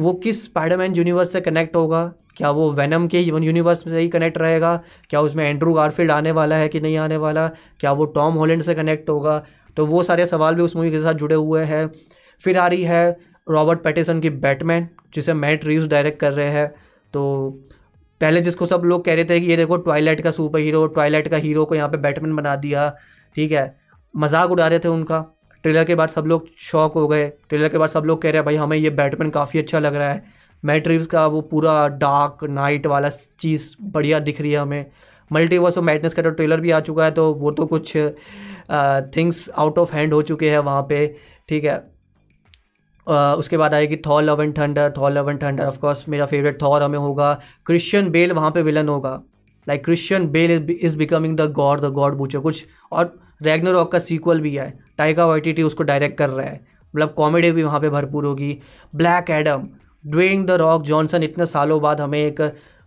वो 0.00 0.12
किस 0.12 0.44
स्पाइडरमैन 0.44 0.94
यूनिवर्स 0.94 1.32
से 1.32 1.40
कनेक्ट 1.40 1.76
होगा? 1.76 2.12
क्या 2.36 2.50
वो 2.50 2.70
वैनम 2.72 3.06
के 3.06 3.20
यूनिवर्स 3.20 3.84
से 3.84 4.00
ही 4.00 4.08
कनेक्ट 4.08 4.38
रहेगा? 4.38 4.76
क्या 5.10 5.20
उसमें 5.20 5.44
एंड्रू 5.44 5.72
गारफील्ड 5.72 6.10
आने 6.10 6.30
वाला 6.30 6.56
है 6.56 6.68
कि 6.68 6.80
नहीं 6.80 6.96
आने 6.96 7.16
वाला? 7.16 7.48
क्या 7.80 7.92
वो 7.92 8.04
टॉम 8.04 8.34
हॉलैंड 8.34 8.62
से 8.62 8.74
कनेक्ट 8.74 9.10
होगा? 9.10 9.42
तो 9.76 9.86
वो 9.86 10.02
सारे 10.02 10.26
सवाल 10.26 10.54
भी 10.54 10.62
उस 10.62 10.76
मूवी 10.76 10.90
के 10.90 10.98
साथ 10.98 11.14
जुड़े 11.14 11.34
हुए 11.34 11.64
हैं। 11.64 11.90
फिर 12.42 12.58
आ 12.58 12.66
रही 12.66 12.82
है 12.82 13.16
रॉबर्ट 13.50 13.82
पैटिसन 13.82 14.20
की 14.20 14.30
बैटमैन 14.30 14.88
जिसे 15.14 15.34
मैट 15.34 15.64
रीव्स 15.64 15.86
डायरेक्ट 15.86 16.20
कर 16.20 16.32
रहे 16.32 16.50
हैं। 16.50 16.74
तो 17.14 17.50
पहले 18.20 18.40
जिसको 18.40 18.66
सब 18.66 18.82
लोग 18.84 19.04
कह 19.04 19.14
रहे 19.14 19.24
थे 19.24 19.40
कि 19.40 19.46
ये 19.46 19.56
देखो 19.56 19.76
ट्वाइलाइट 19.78 20.20
का 20.20 20.30
सुपर 20.30 20.58
हीरो 20.58 20.86
ट्वाइलाइट 20.88 21.28
का 21.28 21.36
हीरो 21.38 21.64
को 21.64 21.74
यहाँ 21.74 21.88
पे 21.88 21.96
बैटमैन 21.98 22.36
बना 22.36 22.56
दिया, 22.56 22.88
ठीक 23.36 23.52
है? 23.52 23.64
मज़ाक 24.14 24.50
उड़ा 24.50 24.66
रहे 24.66 24.78
थे 24.78 24.88
उनका। 24.88 25.24
ट्रेलर 25.64 25.84
के 25.84 25.94
बाद 25.94 26.08
सब 26.08 26.26
लोग 26.26 26.46
शॉक 26.60 26.94
हो 26.94 27.06
गए। 27.08 27.28
ट्रेलर 27.48 27.68
के 27.68 27.78
बाद 27.78 27.88
सब 27.88 28.04
लोग 28.04 28.22
कह 28.22 28.30
रहे 28.30 28.38
हैं, 28.38 28.44
भाई, 28.44 28.56
हमें 28.56 28.76
ये 28.76 28.90
बैटमैन 28.92 29.30
काफ़ी 29.30 29.58
अच्छा 29.58 29.78
लग 29.78 29.94
रहा 29.94 30.12
है। 30.12 30.22
मैट 30.62 30.88
रीव्स 30.88 31.06
का 31.06 31.26
वो 31.26 31.40
पूरा 31.42 31.86
डार्क 31.88 32.44
नाइट 32.50 32.86
वाला 32.86 33.08
चीज़ 33.08 33.74
बढ़िया 33.82 34.18
दिख 34.20 34.40
रही 34.40 34.52
है 34.52 34.58
हमें। 34.58 34.86
मल्टीवर्स 35.30 35.78
ऑफ़ 35.78 35.84
मैटनेस 35.84 36.14
का 36.14 36.22
तो 36.22 36.30
ट्रेलर 36.30 36.60
भी 36.60 36.70
आ 36.70 36.80
चुका 36.80 37.04
है 37.04 37.10
तो 37.10 37.32
वो 37.34 37.50
तो 37.52 37.66
कुछ 37.66 37.96
थिंग्स 39.16 39.48
आउट 39.50 39.78
ऑफ़ 39.78 39.94
हैंड 39.94 40.12
हो 40.14 40.22
चुके 40.22 40.50
हैं 40.50 40.58
वहाँ 40.60 40.82
पे, 40.82 41.06
ठीक 41.48 41.64
है? 41.64 41.91
Uh, 43.06 43.34
उसके 43.38 43.56
बाद 43.56 43.74
आएगी 43.74 43.96
Thor 43.96 44.22
love 44.22 44.42
and 44.42 44.56
thunder 44.58 44.92
Thor 44.96 45.10
love 45.10 45.30
and 45.30 45.42
thunder. 45.42 45.64
Of course 45.64 46.04
मेरा 46.08 46.26
फेवरेट 46.26 46.60
थॉर 46.62 46.82
हमें 46.82 46.98
होगा 46.98 47.32
क्रिश्चियन 47.66 48.10
बेल 48.10 48.32
वहाँ 48.32 48.50
पे 48.50 48.62
विलन 48.62 48.88
होगा। 48.88 49.22
Like 49.66 49.84
Christian 49.84 50.26
Bale 50.26 50.76
is 50.82 50.96
becoming 50.98 51.36
the 51.36 51.50
god 51.52 51.80
the 51.80 51.90
god 51.92 52.16
butcher 52.16 52.38
कुछ। 52.38 52.64
और 52.92 53.14
रेगनर 53.42 53.70
रॉक 53.70 53.90
का 53.92 53.98
सीक्वल 53.98 54.40
भी 54.40 54.54
है। 54.56 54.72
टाइगा 54.98 55.26
वाइटी 55.26 55.62
उसको 55.62 55.82
डायरेक्ट 55.82 56.18
कर 56.18 56.30
रहा 56.30 56.46
है। 56.46 56.60
मतलब 56.94 57.14
कॉमेडी 57.14 57.50
भी 57.52 57.62
वहाँ 57.62 57.80
पे 57.80 57.88
भरपूर 57.88 58.24
होगी। 58.24 58.58
Black 58.94 59.30
Adam 59.30 59.68
Dwayne 60.06 60.46
the 60.46 60.50
Rock 60.60 60.82
Johnson 60.82 61.22
इतने 61.22 61.46
सालों 61.46 61.80
बाद 61.82 62.00
हमें 62.00 62.18
एक 62.18 62.40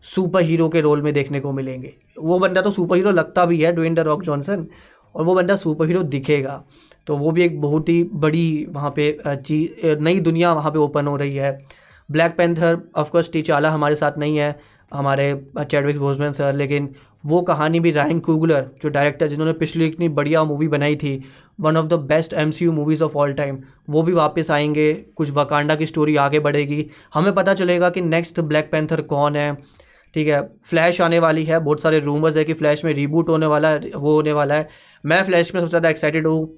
सुपर 0.05 0.41
हीरो 0.41 0.69
के 0.69 0.81
रोल 0.81 1.01
में 1.01 1.13
देखने 1.13 1.39
को 1.39 1.51
मिलेंगे। 1.51 1.93
वो 2.19 2.39
बंदा 2.39 2.61
तो 2.61 2.71
सुपर 2.71 2.95
हीरो 2.95 3.11
लगता 3.11 3.45
भी 3.45 3.61
है 3.61 3.71
ड्वेन 3.71 3.93
द 3.93 3.99
रॉक 3.99 4.23
जॉनसन 4.23 4.67
और 5.15 5.25
वो 5.25 5.35
बंदा 5.35 5.55
सुपर 5.55 5.87
हीरो 5.87 6.03
दिखेगा। 6.05 6.63
तो 7.07 7.17
वो 7.17 7.31
भी 7.31 7.43
एक 7.43 7.59
बहुत 7.61 7.89
ही 7.89 8.03
बड़ी 8.15 8.65
वहाँ 8.69 8.93
पे 8.95 9.17
चीज़ 9.25 9.99
नई 9.99 10.19
दुनिया 10.19 10.53
वहाँ 10.53 10.71
पे 10.71 10.79
ओपन 10.79 11.07
हो 11.07 11.15
रही 11.15 11.35
है। 11.35 11.57
ब्लैक 12.09 12.35
पैंथर 12.37 12.77
ऑफकोर्स 12.95 13.31
टीचाला 13.31 13.69
हमारे 13.71 13.95
साथ 13.95 14.17
नहीं 14.17 14.37
है, 14.37 14.55
हमारे 14.91 15.33
चैडविक 15.61 15.99
बोजमैन 15.99 16.31
सर 16.31 16.53
लेकिन 16.55 16.89
वो 17.25 17.41
कहानी 17.41 17.79
भी 17.79 17.91
रायन 17.91 18.19
कुगलर 18.19 18.69
जो 18.83 18.89
डायरेक्टर 18.89 19.27
जिन्होंने 19.27 19.53
पिछली 19.53 19.85
इतनी 19.85 20.09
बढ़िया 20.09 20.43
मूवी 20.43 20.67
बनाई 20.67 20.95
थी 20.95 21.23
one 21.59 21.77
of 21.77 21.85
the 21.85 21.93
best 22.09 22.33
M 22.33 22.51
C 22.51 22.65
U 22.65 22.71
movies 22.71 23.03
of 23.03 23.17
all 23.17 23.33
time 23.33 23.57
वो 23.89 24.03
भी 24.03 24.11
वापस 24.13 24.51
आएँगे, 24.51 24.93
कुछ 24.93 25.31
वकांडा 25.31 25.75
की 25.75 25.85
स्टोरी 25.85 26.15
आगे 26.17 26.39
बढ़ेगी। 26.39 26.85
हमें 27.13 27.33
पता 27.33 27.53
चलेगा 27.53 27.89
कि 27.89 28.01
नेक्स्ट 28.01 28.39
ब्लैक 28.41 28.69
पैंथर 28.71 29.01
कौन 29.03 29.35
है, 29.35 29.55
ठीक 30.15 30.27
है? 30.27 30.41
फ्लैश 30.65 31.01
आने 31.01 31.19
वाली 31.19 31.43
है, 31.43 31.59
बहुत 31.59 31.81
सारे 31.81 31.99
रूमर्स 31.99 32.37
है 32.37 32.43
कि 32.43 32.53
फ्लैश 32.53 32.83
में 32.85 32.93
रीबूट 32.93 33.29
होने 33.29 33.45
वाला, 33.45 33.75
वो 33.75 34.13
होने 34.13 34.33
वाला 34.33 34.55
है। 34.55 34.67
मैं 35.05 35.21
फ्लैश 35.23 35.53
में 35.55 35.59
सबसे 35.61 35.69
ज़्यादा 35.69 35.89
एक्साइटेड 35.89 36.27
हूँ 36.27 36.57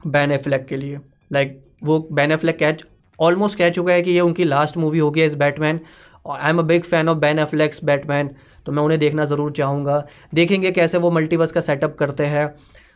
बैन 0.00 0.30
एफ्लैक 0.32 0.64
के 0.66 0.76
लिए। 0.76 0.98
लाइक 1.32 1.48
like, 1.48 1.86
वो 1.86 1.98
बैन 2.12 2.32
एफ्लैक 2.32 2.58
कैच 2.58 2.84
ऑलमोस्ट 3.18 3.58
कह 3.58 3.70
चुका 3.70 3.92
है 3.92 4.02
कि 4.02 4.10
ये 4.10 4.20
उनकी 4.20 4.44
लास्ट 4.44 4.76
मूवी 4.76 4.98
होगी 4.98 5.20
एज 5.20 5.34
बैटमैन 5.34 5.80
और 6.26 6.38
I 6.38 6.50
am 6.50 6.58
a 6.58 6.62
big 6.62 6.84
fan 6.84 7.08
of 7.08 7.18
Ben 7.18 7.38
Affleck's 7.38 7.84
Batman 7.84 8.30
तो 8.66 8.72
मैं 8.72 8.82
उन्हें 8.82 8.98
देखना 9.00 9.24
ज़रूर 9.24 9.52
चाहूँगा। 9.52 10.04
देखेंगे 10.34 10.70
कैसे 10.70 10.98
वो 10.98 11.10
मल्टीवर्स 11.10 11.52
का 11.52 11.60
सेटअप 11.60 11.96
करते 11.98 12.26
हैं। 12.26 12.54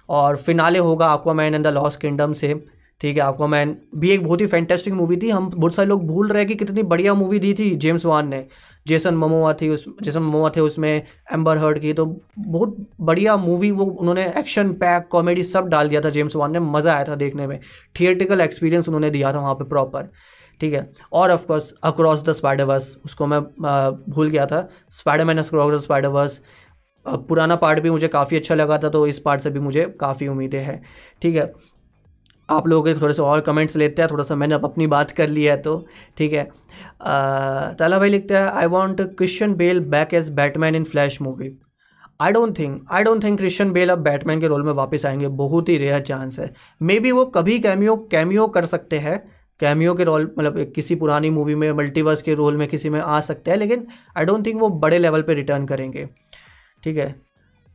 और 0.08 0.36
फिनाले 0.38 0.78
होगा 0.78 1.06
Aquaman 1.08 1.54
and 1.54 1.64
the 1.64 1.68
lost 1.68 1.96
kingdom 1.96 2.32
से। 2.32 2.54
ठीक 3.02 3.16
है, 3.16 3.22
आपको 3.22 3.46
मैन 3.48 3.76
भी 3.96 4.10
एक 4.10 4.24
बहुत 4.24 4.40
ही 4.40 4.46
फैंटेस्टिक 4.46 4.94
मूवी 4.94 5.16
थी। 5.16 5.30
हम 5.30 5.48
बहुत 5.50 5.74
सारे 5.74 5.88
लोग 5.88 6.06
भूल 6.06 6.28
रहे 6.28 6.44
कि 6.44 6.54
कितनी 6.54 6.82
बढ़िया 6.84 7.14
मूवी 7.14 7.38
दी 7.38 7.52
थी 7.54 7.74
जेम्स 7.76 8.04
वान 8.06 8.28
ने। 8.28 8.46
जेसन 8.86 9.14
ममोआ 9.14 9.52
थी 9.52 9.68
उस 9.68 9.84
जेसन 10.02 10.22
ममोआ 10.22 10.50
थे 10.56 10.60
उसमें 10.60 11.02
एम्बर 11.32 11.58
हर्ड 11.58 11.78
की। 11.78 11.92
तो 11.92 12.06
बहुत 12.38 12.76
बढ़िया 13.00 13.36
मूवी 13.36 13.70
वो 13.70 13.84
उन्होंने 13.84 14.26
एक्शन 14.38 14.72
पैक 14.74 15.08
कॉमेडी 15.12 15.44
सब 15.44 15.66
डाल 15.68 15.88
दिया 15.88 16.00
था 16.00 16.10
जेम्स 16.10 16.36
वान 16.36 16.52
ने। 16.52 16.60
मज़ा 16.60 16.94
आया 16.94 17.04
था 17.04 17.14
देखने 17.16 17.46
में। 17.46 17.58
थिएटिकल 18.00 18.40
एक्सपीरियंस 18.40 18.88
उन्होंने 18.88 19.10
दिया 19.10 19.32
था 19.32 19.38
वहाँ 19.38 19.54
पर 19.54 19.64
प्रॉपर 19.64 20.08
ठीक 20.60 20.72
है? 20.74 20.90
और 21.12 21.30
ऑफकोर्स 21.30 21.72
अक्रॉस 21.84 22.24
द 22.24 22.32
स्पाइडरवर्स 22.32 22.96
उसको 23.04 23.26
मैं 23.26 23.40
भूल 24.08 24.28
गया 24.30 24.46
था। 24.46 24.68
स्पाइडरमैन 24.90 25.38
अक्रॉस 25.38 25.74
द 25.74 25.82
स्पाइडरवर्स 25.82 26.40
पुराना 27.06 27.54
पार्ट 27.56 27.80
भी 27.80 27.90
मुझे 27.90 28.08
काफ़ी 28.08 28.36
अच्छा 28.36 28.54
लगा 28.54 28.76
था 28.78 28.88
तो 28.88 29.06
इस 29.06 29.18
पार्ट 29.18 29.40
से 29.40 29.50
भी 29.50 29.60
मुझे 29.60 29.84
काफ़ी 30.00 30.28
उम्मीदें 30.28 30.60
हैं। 30.60 30.82
ठीक 31.22 31.36
है? 31.36 31.52
आप 32.48 32.66
लोगों 32.68 32.84
के 32.84 33.00
थोड़े 33.00 33.14
से 33.14 33.22
और 33.22 33.40
कमेंट्स 33.40 33.76
लेते 33.76 34.02
हैं, 34.02 34.10
थोड़ा 34.10 34.24
सा 34.24 34.34
मैंने 34.34 34.54
अब 34.54 34.64
अपनी 34.64 34.86
बात 34.86 35.10
कर 35.10 35.28
ली 35.28 35.44
है 35.44 35.56
तो 35.56 35.76
ठीक 36.18 36.32
है? 36.32 36.44
ताला 37.78 37.98
भाई 37.98 38.08
लिखते 38.08 38.34
हैं 38.34 38.42
I 38.42 38.66
want 38.68 39.00
Christian 39.16 39.54
Bale 39.54 39.80
back 39.90 40.14
as 40.14 40.30
Batman 40.32 40.74
in 40.74 40.84
Flash 40.84 41.20
movie 41.22 41.52
I 42.20 42.32
don't 42.32 42.58
think 42.58 42.84
I 42.92 43.02
don't 43.02 43.22
think 43.24 43.38
Christian 43.38 43.70
Bale 43.72 43.90
अब 43.90 43.98
बैटमैन 43.98 44.40
के 44.40 44.46
रोल 44.46 44.62
में 44.62 44.72
वापस 44.72 45.06
आएँगे, 45.06 45.28
बहुत 45.28 45.68
ही 45.68 45.76
रेयर 45.78 46.00
चांस 46.00 46.38
है। 46.38 46.52
मे 46.82 46.98
बी 47.00 47.10
वो 47.10 47.24
कभी 47.26 47.58
कैमियो 47.58 47.96
कैमियो 48.10 48.46
कर 48.48 48.66
सकते 48.66 48.98
हैं 48.98 49.18
कैमियो 49.60 49.94
के 49.94 50.04
रोल 50.04 50.30
मतलब 50.38 50.72
किसी 50.74 50.94
पुरानी 50.94 51.30
मूवी 51.30 51.54
में 51.54 51.70
मल्टीवर्स 51.72 52.22
के 52.22 52.34
रोल 52.34 52.56
में 52.56 52.66
किसी 52.68 52.90
में 52.90 53.00
आ 53.00 53.20
सकते 53.20 53.50
हैं, 53.50 53.58
लेकिन 53.58 53.86
आई 54.16 54.24
डोंट 54.24 54.46
थिंक 54.46 54.60
वो 54.60 54.68
बड़े 54.68 54.98
लेवल 54.98 55.22
पे 55.22 55.34
रिटर्न 55.34 55.66
करेंगे। 55.66 56.08
ठीक 56.82 56.96
है? 56.96 57.14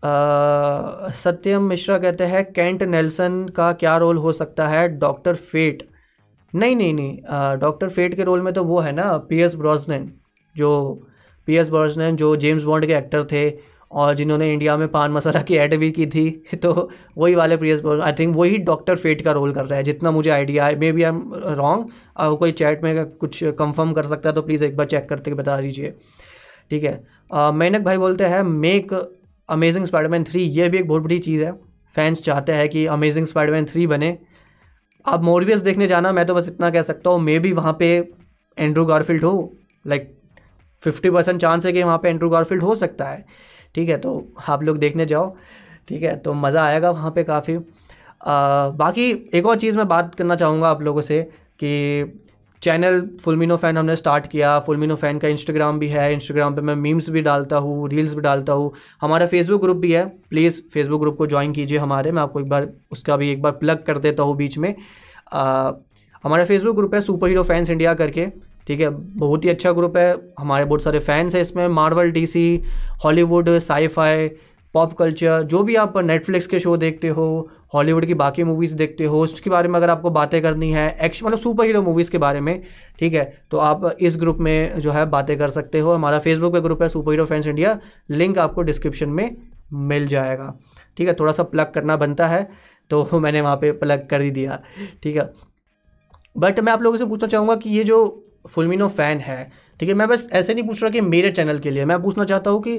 सत्यम 0.04 1.64
मिश्रा 1.64 1.98
कहते 1.98 2.24
हैं, 2.24 2.44
कैंट 2.54 2.84
नेल्सन 2.86 3.46
का 3.56 3.72
क्या 3.74 3.96
रोल 3.98 4.18
हो 4.18 4.32
सकता 4.34 4.68
है? 4.68 4.88
Doctor 4.90 5.36
Fate. 5.36 5.88
नहीं 6.54 6.76
नहीं 6.76 6.94
नहीं 6.94 7.58
डॉक्टर 7.60 7.90
फेट 7.90 8.14
के 8.16 8.24
रोल 8.24 8.42
में 8.42 8.54
तो 8.54 8.64
वो 8.64 8.80
है 8.80 8.92
ना 8.92 9.18
पी 9.30 9.40
एस 9.42 9.56
ब्रॉजनन 9.56 10.10
जो 10.56 10.70
पी 11.48 11.56
एस 11.58 11.70
ब्रॉजनन 11.70 12.16
जो 12.16 12.36
जेम्स 12.36 12.64
बॉन्ड 12.64 12.86
के 12.86 12.94
एक्टर 12.94 13.24
थे 13.32 13.50
और 13.92 14.14
जिन्होंने 14.16 14.52
इंडिया 14.54 14.76
में 14.78 14.88
पान 14.88 15.12
मसाला 15.12 15.42
की 15.42 15.56
एड 15.56 15.76
भी 15.80 15.92
की 15.92 16.06
थी 16.08 16.30
तो 16.64 16.90
वही 17.18 17.36
वाले 17.36 17.58
पी 17.58 17.70
एस 17.72 17.82
आई 17.86 18.14
थिंक 18.20 18.36
वही 18.36 18.58
डॉक्टर 18.70 18.96
फेट 18.96 19.22
का 19.22 19.32
रोल 19.32 19.54
कर 19.54 19.66
रहा 19.66 19.78
है, 19.78 19.84
जितना 19.84 20.12
मुझे 20.12 20.30
आइडिया 20.30 20.66
है। 20.66 20.80
May 20.80 20.92
be 20.92 21.04
I 21.04 21.10
am 21.10 21.34
wrong 21.58 22.38
कोई 22.40 22.52
चैट 22.54 22.84
में 22.84 23.06
कुछ 23.08 23.44
कंफर्म 23.60 23.94
कर 23.94 24.06
सकता 24.06 24.30
है 24.30 24.36
तो 24.36 24.42
प्लीज़ 24.42 24.66
एक 24.66 24.78
बार 24.78 24.86
चेक 24.86 25.10
करके 25.10 25.34
बता 25.34 25.60
दीजिए। 25.62 25.94
ठीक 26.72 26.84
है 26.84 27.52
मैनक 27.54 27.82
भाई 27.82 27.98
बोलते 27.98 28.26
हैं 28.26 28.42
मेक 28.44 28.94
अमेजिंग 29.50 29.86
स्पाइडरमैन 29.86 30.24
थ्री 30.24 30.44
ये 30.44 30.70
भी 30.70 30.78
एक 30.78 30.88
बहुत 30.88 31.02
बड़ी 31.02 31.20
चीज़ 31.20 31.44
है। 31.44 31.52
फैंस 31.96 32.22
चाहते 32.24 32.52
हैं 32.52 32.68
कि 32.70 32.86
अमेजिंग 32.88 33.26
स्पाइडरमैन 33.26 33.66
थ्री 33.66 33.86
बने। 33.88 34.18
आप 35.06 35.24
मोरबियस 35.24 35.60
देखने 35.62 35.88
जाना, 35.88 36.12
मैं 36.12 36.26
तो 36.26 36.34
बस 36.36 36.48
इतना 36.48 36.70
कह 36.70 36.82
सकता 36.82 37.10
हूँ 37.10 37.20
मे 37.22 37.38
भी 37.40 37.52
वहाँ 37.54 37.76
पे 37.80 37.88
एंड्रू 38.58 38.86
गारफील्ड 38.86 39.24
हो। 39.24 39.54
लाइक 39.86 40.14
फिफ्टी 40.84 41.10
परसेंट 41.10 41.40
चांस 41.42 41.66
है 41.66 41.72
कि 41.74 41.84
वहाँ 41.84 41.98
पे 41.98 42.10
एंड्रू 42.10 42.30
गारफील्ड 42.30 42.64
हो 42.64 42.76
सकता 42.76 43.06
है। 43.06 43.26
ठीक 43.76 43.90
है 43.90 43.98
तो 43.98 44.12
आप 44.50 44.64
लोग 44.64 44.78
देखने 44.78 45.06
जाओ। 45.06 45.36
ठीक 45.88 46.04
है 46.04 46.16
तो 46.18 46.34
मज़ा 46.36 46.64
आएगा 46.66 46.92
वहाँ 46.92 47.12
पे 47.12 47.24
काफ़ी। 47.24 47.58
बाकी 48.28 49.10
एक 49.34 49.46
और 49.46 49.56
चीज़ 49.56 49.78
मैं 49.78 49.88
बात 49.88 50.16
करना 50.16 50.36
चाहूँगा 50.36 50.70
आप 50.70 50.82
लोगों 50.82 51.02
से 51.02 51.22
कि 51.60 52.04
चैनल 52.64 53.02
फुलमिनो 53.22 53.58
फ़ैन 53.58 53.78
हमने 53.78 53.96
स्टार्ट 53.96 54.28
किया। 54.28 54.60
फुलमिनो 54.60 54.96
फ़ैन 54.96 55.20
का 55.20 55.28
इंस्टाग्राम 55.28 55.80
भी 55.80 55.88
है। 55.88 56.14
इंस्टाग्राम 56.14 56.56
पे 56.56 56.62
मैं 56.62 56.76
मीम्स 56.76 57.10
भी 57.10 57.22
डालता 57.22 57.58
हूँ 57.58 57.90
रील्स 57.90 58.14
भी 58.14 58.22
डालता 58.22 58.54
हूँ। 58.54 58.72
हमारा 59.02 59.26
फेसबुक 59.28 59.62
ग्रुप 59.62 59.78
भी 59.78 59.92
है। 59.92 60.06
प्लीज़ 60.30 60.62
फेसबुक 60.74 61.02
ग्रुप 61.02 61.18
को 61.18 61.28
ज्वाइन 61.28 61.54
कीजिए 61.54 61.78
हमारे। 61.78 62.12
मैं 62.12 62.22
आपको 62.22 62.40
एक 62.40 62.50
बार 62.50 62.70
उसका 62.92 63.18
भी 63.18 63.30
एक 63.30 63.42
बार 63.42 63.52
प्लग 63.52 63.84
कर 63.84 63.98
देता 63.98 64.24
हूँ 64.24 64.36
बीच 64.38 64.58
में। 64.58 64.76
आ, 65.34 65.72
हमारा 66.24 66.46
फेसबुक 66.46 66.76
ग्रुप 66.76 66.96
है 66.96 67.02
सुपर 67.02 67.28
हीरो 67.28 67.44
फैंस 67.44 67.70
इंडिया 67.70 67.94
करके। 67.94 68.28
ठीक 68.68 68.80
है? 68.80 68.90
बहुत 68.90 69.46
ही 69.46 69.50
अच्छा 69.50 69.72
ग्रुप 69.72 69.98
है। 69.98 70.18
हमारे 70.40 70.66
बहुत 70.66 70.84
सारे 70.84 71.00
फैंस 71.00 71.36
हैं 71.36 71.42
इसमें। 71.42 71.68
Marvel 71.68 72.12
DC 72.12 72.62
Hollywood 73.04 73.50
sci-fi 73.50 74.28
pop 74.74 74.94
culture 74.94 75.42
जो 75.44 75.64
भी 75.64 75.76
आप 75.76 75.98
नेटफ्लिक्स 75.98 76.48
के 76.48 76.60
शो 76.60 76.76
देखते 76.78 77.08
हो 77.08 77.50
हॉलीवुड 77.74 78.06
की 78.06 78.14
बाकी 78.14 78.44
मूवीज़ 78.44 78.76
देखते 78.76 79.04
हो, 79.04 79.22
उसके 79.22 79.50
बारे 79.50 79.70
में 79.70 79.76
अगर 79.76 79.90
आपको 79.90 80.10
बातें 80.10 80.42
करनी 80.42 80.72
है 80.72 80.98
एक्शन 81.02 81.26
मतलब 81.26 81.40
सुपर 81.40 81.66
हीरो 81.66 81.82
मूवीज़ 81.82 82.12
के 82.12 82.18
बारे 82.18 82.40
में, 82.40 82.64
ठीक 83.00 83.14
है? 83.14 83.42
तो 83.52 83.58
आप 83.58 83.98
इस 84.02 84.18
ग्रुप 84.18 84.38
में 84.38 84.80
जो 84.80 84.92
है 84.92 85.06
बातें 85.06 85.38
कर 85.38 85.50
सकते 85.50 85.80
हो। 85.80 85.94
हमारा 85.94 86.20
फेसबुक 86.20 86.54
पे 86.54 86.62
ग्रुप 86.62 86.82
है 86.82 86.90
super 86.90 87.12
hero 87.12 87.26
fans 87.26 87.48
India 87.48 87.80
link 88.10 88.38
आपको 88.38 88.62
डिस्क्रिप्शन 88.62 89.10
में 89.10 89.36
मिल 89.74 90.08
जाएगा। 90.08 90.54
ठीक 90.98 91.08
है? 91.08 91.14
थोड़ा 91.14 91.34
सा 91.34 91.44
प्लग 91.44 91.72
करना 91.72 91.98
बनता 91.98 92.28
है 92.28 92.50
तो 92.90 93.20
मैंने 93.20 93.42
वहाँ 93.42 93.56
पे 93.56 93.72
प्लग 93.72 94.08
कर 94.08 94.22
ही 94.22 94.32
दिया। 94.32 94.60
ठीक 95.04 95.16
है? 95.16 95.30
बट 96.38 96.60
मैं 96.60 96.74
आप 96.74 96.82
लोगों 96.82 96.98
से 96.98 97.06
पूछना 97.06 97.28
चाहूँगा 97.28 97.56
कि 97.56 97.70
ये 97.70 97.84
जो 97.84 98.24
फुलमिनो 98.50 98.88
फ़ैन 98.88 99.18
है 99.18 99.67
ठीक 99.80 99.90
है 99.90 99.96
मैं 99.96 100.08
बस 100.08 100.28
ऐसे 100.32 100.54
नहीं 100.54 100.64
पूछ 100.64 100.82
रहा 100.84 100.92
कि 100.92 101.02
मेरे 101.02 101.32
चैनल 101.32 101.60
के 101.60 101.70
लिए 101.70 101.86
मैं 101.86 102.02
पूछना 102.04 102.24
चाहता 102.24 102.52
हूँ 102.52 102.62
कि 102.62 102.76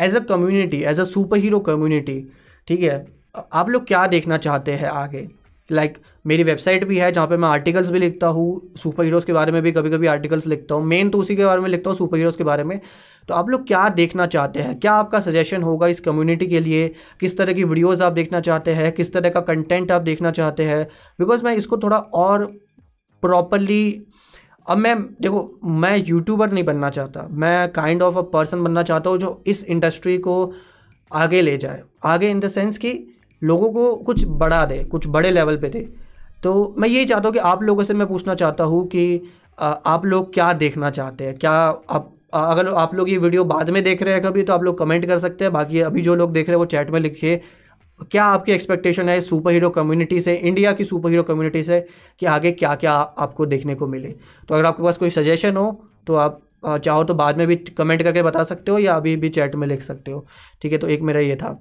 as 0.00 0.16
a 0.16 0.18
community 0.18 0.82
as 0.82 1.00
a 1.00 1.04
superhero 1.38 1.58
community 1.60 2.20
ठीक 2.68 2.82
है 2.82 3.06
आप 3.52 3.68
लोग 3.68 3.86
क्या 3.86 4.06
देखना 4.06 4.36
चाहते 4.36 4.72
हैं 4.72 4.88
आगे? 4.88 5.28
लाइक 5.70 5.92
like, 5.92 6.04
मेरी 6.26 6.42
वेबसाइट 6.42 6.84
भी 6.84 6.98
है 6.98 7.10
जहाँ 7.12 7.26
पे 7.26 7.36
मैं 7.36 7.48
आर्टिकल्स 7.48 7.90
भी 7.90 7.98
लिखता 7.98 8.26
हूँ 8.26 8.74
सुपर 8.76 9.04
हीरोज़ 9.04 9.26
के 9.26 9.32
बारे 9.32 9.52
में 9.52 9.60
भी 9.62 9.72
कभी 9.72 9.90
कभी 9.90 10.06
आर्टिकल्स 10.06 10.46
लिखता 10.46 10.74
हूँ 10.74 10.84
मेन 10.86 11.10
तो 11.10 11.18
उसी 11.18 11.36
के 11.36 11.44
बारे 11.44 11.60
में 11.60 11.68
लिखता 11.68 11.90
हूँ 11.90 11.96
सुपर 11.98 12.16
हीरोज़ 12.16 12.38
के 12.38 12.44
बारे 12.44 12.64
में। 12.64 12.80
तो 13.28 13.34
आप 13.34 13.48
लोग 13.48 13.66
क्या 13.66 13.88
देखना 13.88 14.26
चाहते 14.26 14.60
हैं? 14.60 14.78
क्या 14.80 14.92
आपका 14.92 15.20
सजेशन 15.20 15.62
होगा 15.62 15.86
इस 15.86 16.00
कम्युनिटी 16.00 16.46
के 16.46 16.60
लिए? 16.60 16.88
किस 17.20 17.36
तरह 17.38 17.52
की 17.52 17.64
वीडियोज़ 17.64 18.02
आप 18.02 18.12
देखना 18.12 18.40
चाहते 18.40 18.72
हैं? 18.74 18.92
किस 18.92 19.12
तरह 19.12 19.30
का 19.30 19.40
कंटेंट 19.40 19.92
आप 19.92 20.02
देखना 20.02 20.30
चाहते 20.30 20.64
हैं? 20.64 20.84
बिकॉज़ 21.18 21.44
मैं 21.44 21.54
इसको 21.56 21.78
थोड़ा 21.78 21.96
और 21.96 22.44
प्रॉपरली 23.22 24.02
अब 24.66 24.78
मैं, 24.78 25.00
देखो, 25.20 25.58
मैं 25.64 25.96
यूट्यूबर 25.98 26.50
नहीं 26.52 26.64
बनना 26.64 26.90
चाहता। 26.90 27.26
मैं 27.30 27.72
काइंड 27.72 28.02
ऑफ़ 28.02 28.18
अ 28.18 28.22
पर्सन 28.32 28.62
बनना 28.64 28.82
चाहता 28.82 29.10
हूँ 29.10 29.18
जो 29.18 29.42
इस 29.46 29.64
इंडस्ट्री 29.66 30.16
को 30.18 30.52
आगे 31.10 31.42
ले 31.42 31.56
जाए। 31.56 31.82
आगे 32.04 32.30
इन 32.30 32.40
द 32.40 32.48
सेंस 32.48 32.78
कि 32.78 32.92
लोगों 33.42 33.72
को 33.72 33.94
कुछ 33.96 34.24
बढ़ा 34.26 34.64
दे, 34.66 34.82
कुछ 34.84 35.06
बड़े 35.08 35.30
लेवल 35.30 35.56
पे 35.56 35.68
दे। 35.68 35.88
तो 36.42 36.74
मैं 36.78 36.88
यही 36.88 37.04
चाहता 37.04 37.28
हूँ 37.28 37.32
कि 37.32 37.38
आप 37.40 37.62
लोगों 37.62 37.84
से 37.84 37.94
मैं 37.94 38.06
पूछना 38.08 38.34
चाहता 38.34 38.64
हूँ 38.64 38.86
कि 38.86 39.22
आप 39.60 40.04
लोग 40.06 40.32
क्या 40.34 40.52
देखना 40.54 40.90
चाहते 40.90 41.24
हैं? 41.24 41.36
क्या 41.38 41.52
आप 41.52 42.12
अगर 42.34 42.68
आप 42.74 42.94
लोग 42.94 43.08
ये 43.10 43.16
वीडियो 43.18 43.44
बाद 43.44 43.70
में 43.70 43.82
देख 43.84 44.02
रहे 44.02 44.14
हैं 44.14 44.22
कभी 44.22 44.42
तो 44.42 44.52
आप 44.52 44.62
लोग 44.62 44.78
कमेंट 44.78 45.06
कर 45.06 45.18
सकते 45.18 45.44
हैं। 45.44 45.52
बाकी 45.52 45.80
अभी 45.82 46.02
जो 46.02 46.14
लोग 46.14 46.32
देख 46.32 46.48
रहे 46.48 46.54
हैं 46.54 46.58
वो 46.58 46.66
चैट 46.66 46.90
में 46.90 47.00
लिखिए 47.00 47.40
क्या 48.02 48.24
आपकी 48.24 48.52
एक्सपेक्टेशन 48.52 49.08
है 49.08 49.20
सुपर 49.20 49.52
हीरो 49.52 49.70
कम्युनिटी 49.70 50.20
से 50.20 50.34
इंडिया 50.36 50.72
की 50.72 50.84
सुपर 50.84 51.10
हीरो 51.10 51.22
कम्युनिटी 51.22 51.62
से 51.62 51.80
कि 52.20 52.26
आगे 52.26 52.52
क्या 52.52 52.74
क्या 52.76 52.92
आपको 52.92 53.46
देखने 53.46 53.74
को 53.74 53.86
मिले? 53.86 54.08
तो 54.48 54.54
अगर 54.54 54.64
आपके 54.66 54.82
पास 54.82 54.96
कोई 54.98 55.10
सजेशन 55.10 55.56
हो 55.56 55.70
तो 56.06 56.14
आप 56.16 56.40
चाहो 56.64 57.04
तो 57.04 57.14
बाद 57.14 57.38
में 57.38 57.46
भी 57.46 57.56
कमेंट 57.56 58.02
करके 58.02 58.22
बता 58.22 58.42
सकते 58.44 58.70
हो 58.72 58.78
या 58.78 58.94
अभी 58.94 59.14
भी 59.16 59.28
चैट 59.28 59.54
में 59.54 59.66
लिख 59.68 59.82
सकते 59.82 60.10
हो। 60.10 60.26
ठीक 60.62 60.72
है 60.72 60.78
तो 60.78 60.88
एक 60.88 61.00
मेरा 61.02 61.20
ये 61.20 61.36
था। 61.36 61.58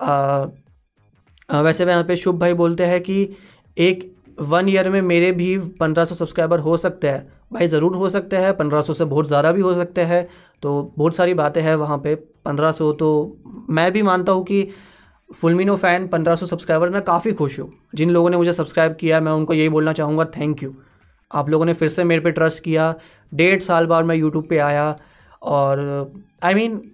आ, 0.00 1.60
वैसे 1.60 1.84
यहाँ 1.84 2.04
पे 2.04 2.16
शुभ 2.16 2.38
भाई 2.38 2.54
बोलते 2.54 2.84
हैं 2.84 3.00
कि 3.02 3.28
एक 3.76 4.10
वन 4.42 4.68
ईयर 4.68 4.88
में 4.90 5.00
मेरे 5.02 5.32
भी 5.32 5.56
पंद्रह 5.80 6.04
सौ 6.04 6.14
सब्सक्राइबर 6.14 6.58
हो 6.58 6.76
सकते 6.76 7.08
हैं। 7.08 7.26
भाई 7.52 7.66
ज़रूर 7.66 7.96
हो 7.96 8.08
सकते 8.08 8.36
हैं 8.36 8.56
पंद्रह 8.56 8.82
सौ 8.82 8.92
से 8.92 9.04
बहुत 9.06 9.26
ज़्यादा 9.28 9.52
भी 9.52 9.60
हो 9.60 9.74
सकते 9.74 10.02
हैं। 10.02 10.26
तो 10.62 10.92
बहुत 10.98 11.16
सारी 11.16 11.34
बातें 11.34 11.60
हैं 11.62 11.74
वहाँ 11.76 11.98
पे 11.98 12.14
पंद्रह 12.14 12.72
सौ 12.72 12.92
तो 12.94 13.10
मैं 13.70 13.90
भी 13.92 14.02
मानता 14.02 14.32
हूँ 14.32 14.44
कि 14.44 14.62
फुलमिनो 15.34 15.76
फ़ैन 15.76 16.06
पंद्रह 16.08 16.36
सौ 16.36 16.46
सब्सक्राइबर 16.46 16.90
मैं 16.90 17.02
काफ़ी 17.02 17.32
खुश 17.32 17.58
हूँ। 17.60 17.70
जिन 17.94 18.10
लोगों 18.10 18.30
ने 18.30 18.36
मुझे 18.36 18.52
सब्सक्राइब 18.52 18.96
किया 18.96 19.20
मैं 19.20 19.32
उनको 19.32 19.54
यही 19.54 19.68
बोलना 19.68 19.92
चाहूँगा 19.92 20.24
थैंक 20.36 20.62
यू 20.62 20.74
आप 21.30 21.48
लोगों 21.50 21.64
ने 21.64 21.74
फिर 21.74 21.88
से 21.88 22.04
मेरे 22.04 22.20
पे 22.20 22.30
ट्रस्ट 22.30 22.62
किया। 22.64 22.94
डेढ़ 23.32 23.60
साल 23.60 23.86
बाद 23.86 24.04
मैं 24.04 24.16
यूट्यूब 24.16 24.46
पे 24.48 24.58
आया 24.60 24.96
और 25.42 25.80
आई 26.42 26.52
I 26.52 26.56
मीन 26.56 26.72
mean, 26.72 26.86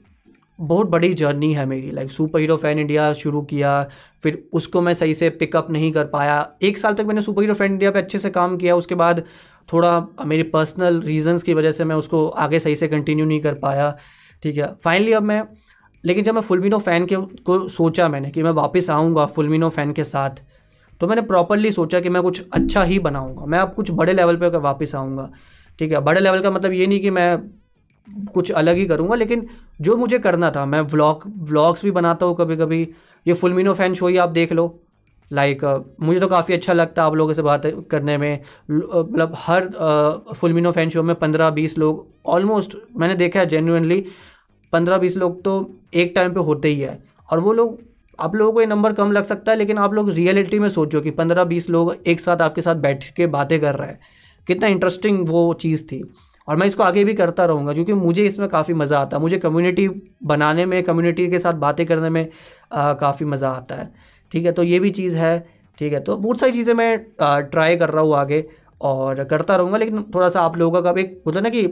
बहुत 0.59 0.89
बड़ी 0.89 1.13
जर्नी 1.15 1.53
है 1.55 1.65
मेरी। 1.67 1.91
Like 1.91 2.11
super 2.11 2.41
hero 2.41 2.57
fan 2.57 2.79
India 2.79 3.13
शुरू 3.15 3.41
किया 3.43 3.83
फिर 4.23 4.43
उसको 4.53 4.81
मैं 4.81 4.95
सही 4.95 5.15
से 5.15 5.31
पिकअप 5.33 5.71
नहीं 5.71 5.93
कर 5.93 6.05
पाया। 6.07 6.47
एक 6.63 6.79
साल 6.79 6.95
तक 6.95 7.05
मैंने 7.05 7.23
सुपर 7.23 7.43
हीरो 7.43 7.55
फ़ैन 7.55 7.73
इंडिया 7.73 7.91
पे 7.91 7.99
अच्छे 7.99 8.19
से 8.19 8.31
काम 8.31 8.57
किया 8.57 8.77
उसके 8.77 8.95
बाद 8.95 9.23
थोड़ा 9.69 10.25
मेरी 10.27 10.43
पर्सनल 10.51 11.01
रीजंस 11.03 11.43
की 11.43 11.55
वजह 11.55 11.71
से 11.71 11.85
मैं 11.85 11.97
उसको 11.97 12.27
आगे 12.29 12.61
सही 12.61 12.77
से 12.77 12.89
कंटिन्यू 12.89 13.27
नहीं 13.27 13.41
कर 13.41 13.55
पाया। 13.55 13.95
ठीक 14.43 14.57
है 14.57 14.73
फाइनली 14.85 15.13
अब 15.13 15.23
मैं 15.23 15.43
लेकिन 16.05 16.25
जब 16.25 16.35
मैं 16.35 16.43
फुलमिनो 16.43 16.79
फ़ैन 16.79 17.07
के 17.07 17.17
को 17.45 17.67
सोचा 17.69 18.09
मैंने 18.09 18.31
कि 18.31 18.43
मैं 18.43 18.51
वापस 18.53 18.91
आऊँगा 18.91 19.27
फुलमिनो 19.27 19.69
फ़ैन 19.69 19.93
के 19.93 20.05
साथ 20.05 20.43
तो 21.01 21.07
मैंने 21.07 21.23
प्रॉपरली 21.23 21.71
सोचा 21.73 22.01
कि 22.01 22.09
मैं 22.09 22.23
कुछ 22.23 22.43
अच्छा 22.53 22.83
ही 22.83 22.99
बनाऊँगा। 22.99 23.45
मैं 23.45 23.59
अब 23.59 23.73
कुछ 23.75 23.91
बड़े 23.91 24.13
लेवल 24.13 24.37
पर 24.37 24.57
वापस 24.59 24.95
आऊँगा। 24.95 25.31
ठीक 25.79 25.93
है 25.93 26.01
बड़े 26.01 26.21
लेवल 26.21 26.41
का 26.41 26.51
मतलब 26.51 26.73
ये 26.73 26.87
नहीं 26.87 27.01
कि 27.01 27.11
मैं 27.11 27.39
कुछ 28.35 28.51
अलग 28.53 28.77
ही 28.77 28.85
करूँगा 28.87 29.15
लेकिन 29.15 29.47
जो 29.81 29.97
मुझे 29.97 30.19
करना 30.19 30.51
था 30.51 30.65
मैं 30.67 30.81
व्लॉग 30.83 31.23
व्लॉग्स 31.49 31.85
भी 31.85 31.91
बनाता 31.91 32.27
हूँ 32.27 32.37
कभी 32.37 32.57
कभी 32.57 32.83
ये 33.27 33.35
फुलमिनो 33.35 33.75
फ़ैन 33.75 33.95
शो 33.95 34.07
ही 34.07 34.17
आप 34.17 34.29
देख 34.31 34.53
लो। 34.53 34.81
लाइक 35.31 35.61
like, 35.61 35.79
uh, 35.79 36.03
मुझे 36.03 36.21
तो 36.21 36.27
काफ़ी 36.29 36.55
अच्छा 36.55 36.73
लगता 36.73 37.03
है 37.03 37.07
आप 37.07 37.15
लोगों 37.15 37.33
से 37.33 37.43
बात 37.43 37.63
करने 37.91 38.17
में। 38.19 38.41
मतलब 38.71 39.35
हर 39.39 39.69
फुलमिनो 40.37 40.73
फ़ैन 40.73 40.91
शो 40.91 41.03
में 41.03 41.15
पंद्रह 41.17 41.51
बीस 41.51 41.79
लोग 41.79 42.07
ऑलमोस्ट 42.27 42.77
मैंने 42.97 43.15
देखा 43.15 43.41
है 43.41 43.47
जेन्यूनली 43.47 44.05
पंद्रह 44.73 44.99
बीस 44.99 45.17
लोग 45.17 45.43
तो 45.45 45.55
एक 45.95 46.13
टाइम 46.15 46.33
पे 46.35 46.41
होते 46.41 46.69
ही 46.69 46.81
है। 46.81 46.99
और 47.29 47.41
वो 47.41 47.53
लोग, 47.53 47.79
आप 48.19 48.35
लोगों 48.35 48.53
को 48.53 48.61
ये 48.61 48.67
नंबर 48.67 48.93
कम 48.93 49.13
लग 49.13 49.25
सकता 49.25 49.53
है, 49.53 49.59
लेकिन 49.59 49.79
आप 49.79 49.95
लोग 49.95 50.11
रियलिटी 50.11 50.59
में 50.59 50.69
सोचो 50.69 51.01
कि 51.01 51.11
पंद्रह 51.13 51.45
बीस 51.45 51.69
लोग 51.71 51.95
एक 52.07 52.21
साथ 52.21 52.43
आपके 52.43 52.61
साथ 52.61 52.75
बैठ 52.79 53.05
के 53.15 53.27
बातें 53.29 53.61
कर 53.61 53.75
रहे 53.75 53.89
हैं। 53.89 54.01
कितना 54.47 54.69
इंटरेस्टिंग 54.69 55.29
वो 55.29 55.53
चीज़ 55.55 55.85
थी। 55.85 56.03
और 56.49 56.57
मैं 56.57 56.67
इसको 56.67 56.83
आगे 56.83 57.05
भी 57.05 57.15
करता 57.15 57.45
रहूँगा, 57.47 57.73
क्योंकि 57.73 57.93
मुझे 57.95 58.25
इसमें 58.27 58.49
काफ़ी 58.49 58.75
मज़ा 58.75 58.99
आता 58.99 59.17
है। 59.17 59.21
मुझे 59.23 59.39
कम्युनिटी 59.39 59.89
बनाने 60.25 60.65
में 60.67 60.83
कम्युनिटी 60.83 61.29
के 61.31 61.39
साथ 61.39 61.55
बातें 61.57 61.85
करने 61.87 62.11
में 62.11 62.29
काफ़ी 62.73 63.27
मज़ा 63.27 63.51
आता 63.51 63.75
है। 63.75 63.91
ठीक 64.33 64.45
है 64.45 64.53
तो 64.53 64.63
ये 64.63 64.79
भी 64.81 64.91
चीज़ 64.93 65.17
है। 65.17 65.39
ठीक 65.79 65.93
है 65.93 66.01
तो 66.01 66.17
बहुत 66.17 66.41
सारी 66.41 66.53
चीज़ें 66.53 66.75
मैं 66.75 66.99
ट्राई 67.21 67.77
कर 67.77 67.91
रहा 67.91 68.03
हूँ 68.03 68.17
आगे 68.17 68.45
और 68.81 69.23
करता 69.25 69.57
रहूँगा, 69.57 69.79
लेकिन 69.79 70.03
थोड़ा 70.15 70.29
सा 70.29 70.41
आप 70.41 70.57
लोगों 70.57 70.83
का 70.83 70.95
एक 71.01 71.23
होता 71.27 71.41
ना 71.41 71.49
कि 71.49 71.67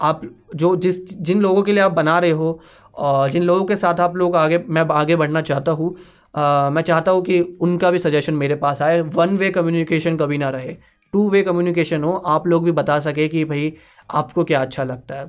आप 0.00 0.20
जो 0.54 0.74
जिस, 0.76 1.18
जिन 1.18 1.40
लोगों 1.40 1.62
के 1.62 1.72
लिए 1.72 1.82
आप 1.82 1.92
बना 1.92 2.18
रहे 2.18 2.30
हो 2.30 2.60
और 2.96 3.30
जिन 3.30 3.42
लोगों 3.42 3.64
के 3.64 3.76
साथ 3.76 4.00
आप 4.00 4.16
लोग 4.16 4.36
आगे, 4.36 4.58
मैं 4.60 4.86
आगे 4.92 5.16
बढ़ना 5.16 5.40
चाहता 5.42 5.72
हूँ 5.72 5.96
मैं 6.36 6.82
चाहता 6.82 7.10
हूँ 7.12 7.22
कि 7.22 7.40
उनका 7.40 7.90
भी 7.90 7.98
सजेशन 7.98 8.34
मेरे 8.34 8.54
पास 8.56 8.80
आए। 8.82 9.00
वन 9.00 9.36
वे 9.38 9.50
कम्युनिकेशन 9.50 10.16
कभी 10.16 10.38
ना 10.38 10.48
रहे। 10.50 10.76
टू 11.14 11.28
वे 11.30 11.42
कम्युनिकेशन 11.42 12.04
हो, 12.04 12.12
आप 12.12 12.46
लोग 12.46 12.64
भी 12.64 12.72
बता 12.72 12.98
सके 13.00 13.26
कि 13.28 13.44
भाई, 13.44 13.72
आपको 14.10 14.44
क्या 14.44 14.60
अच्छा 14.62 14.84
लगता 14.84 15.14
है। 15.14 15.26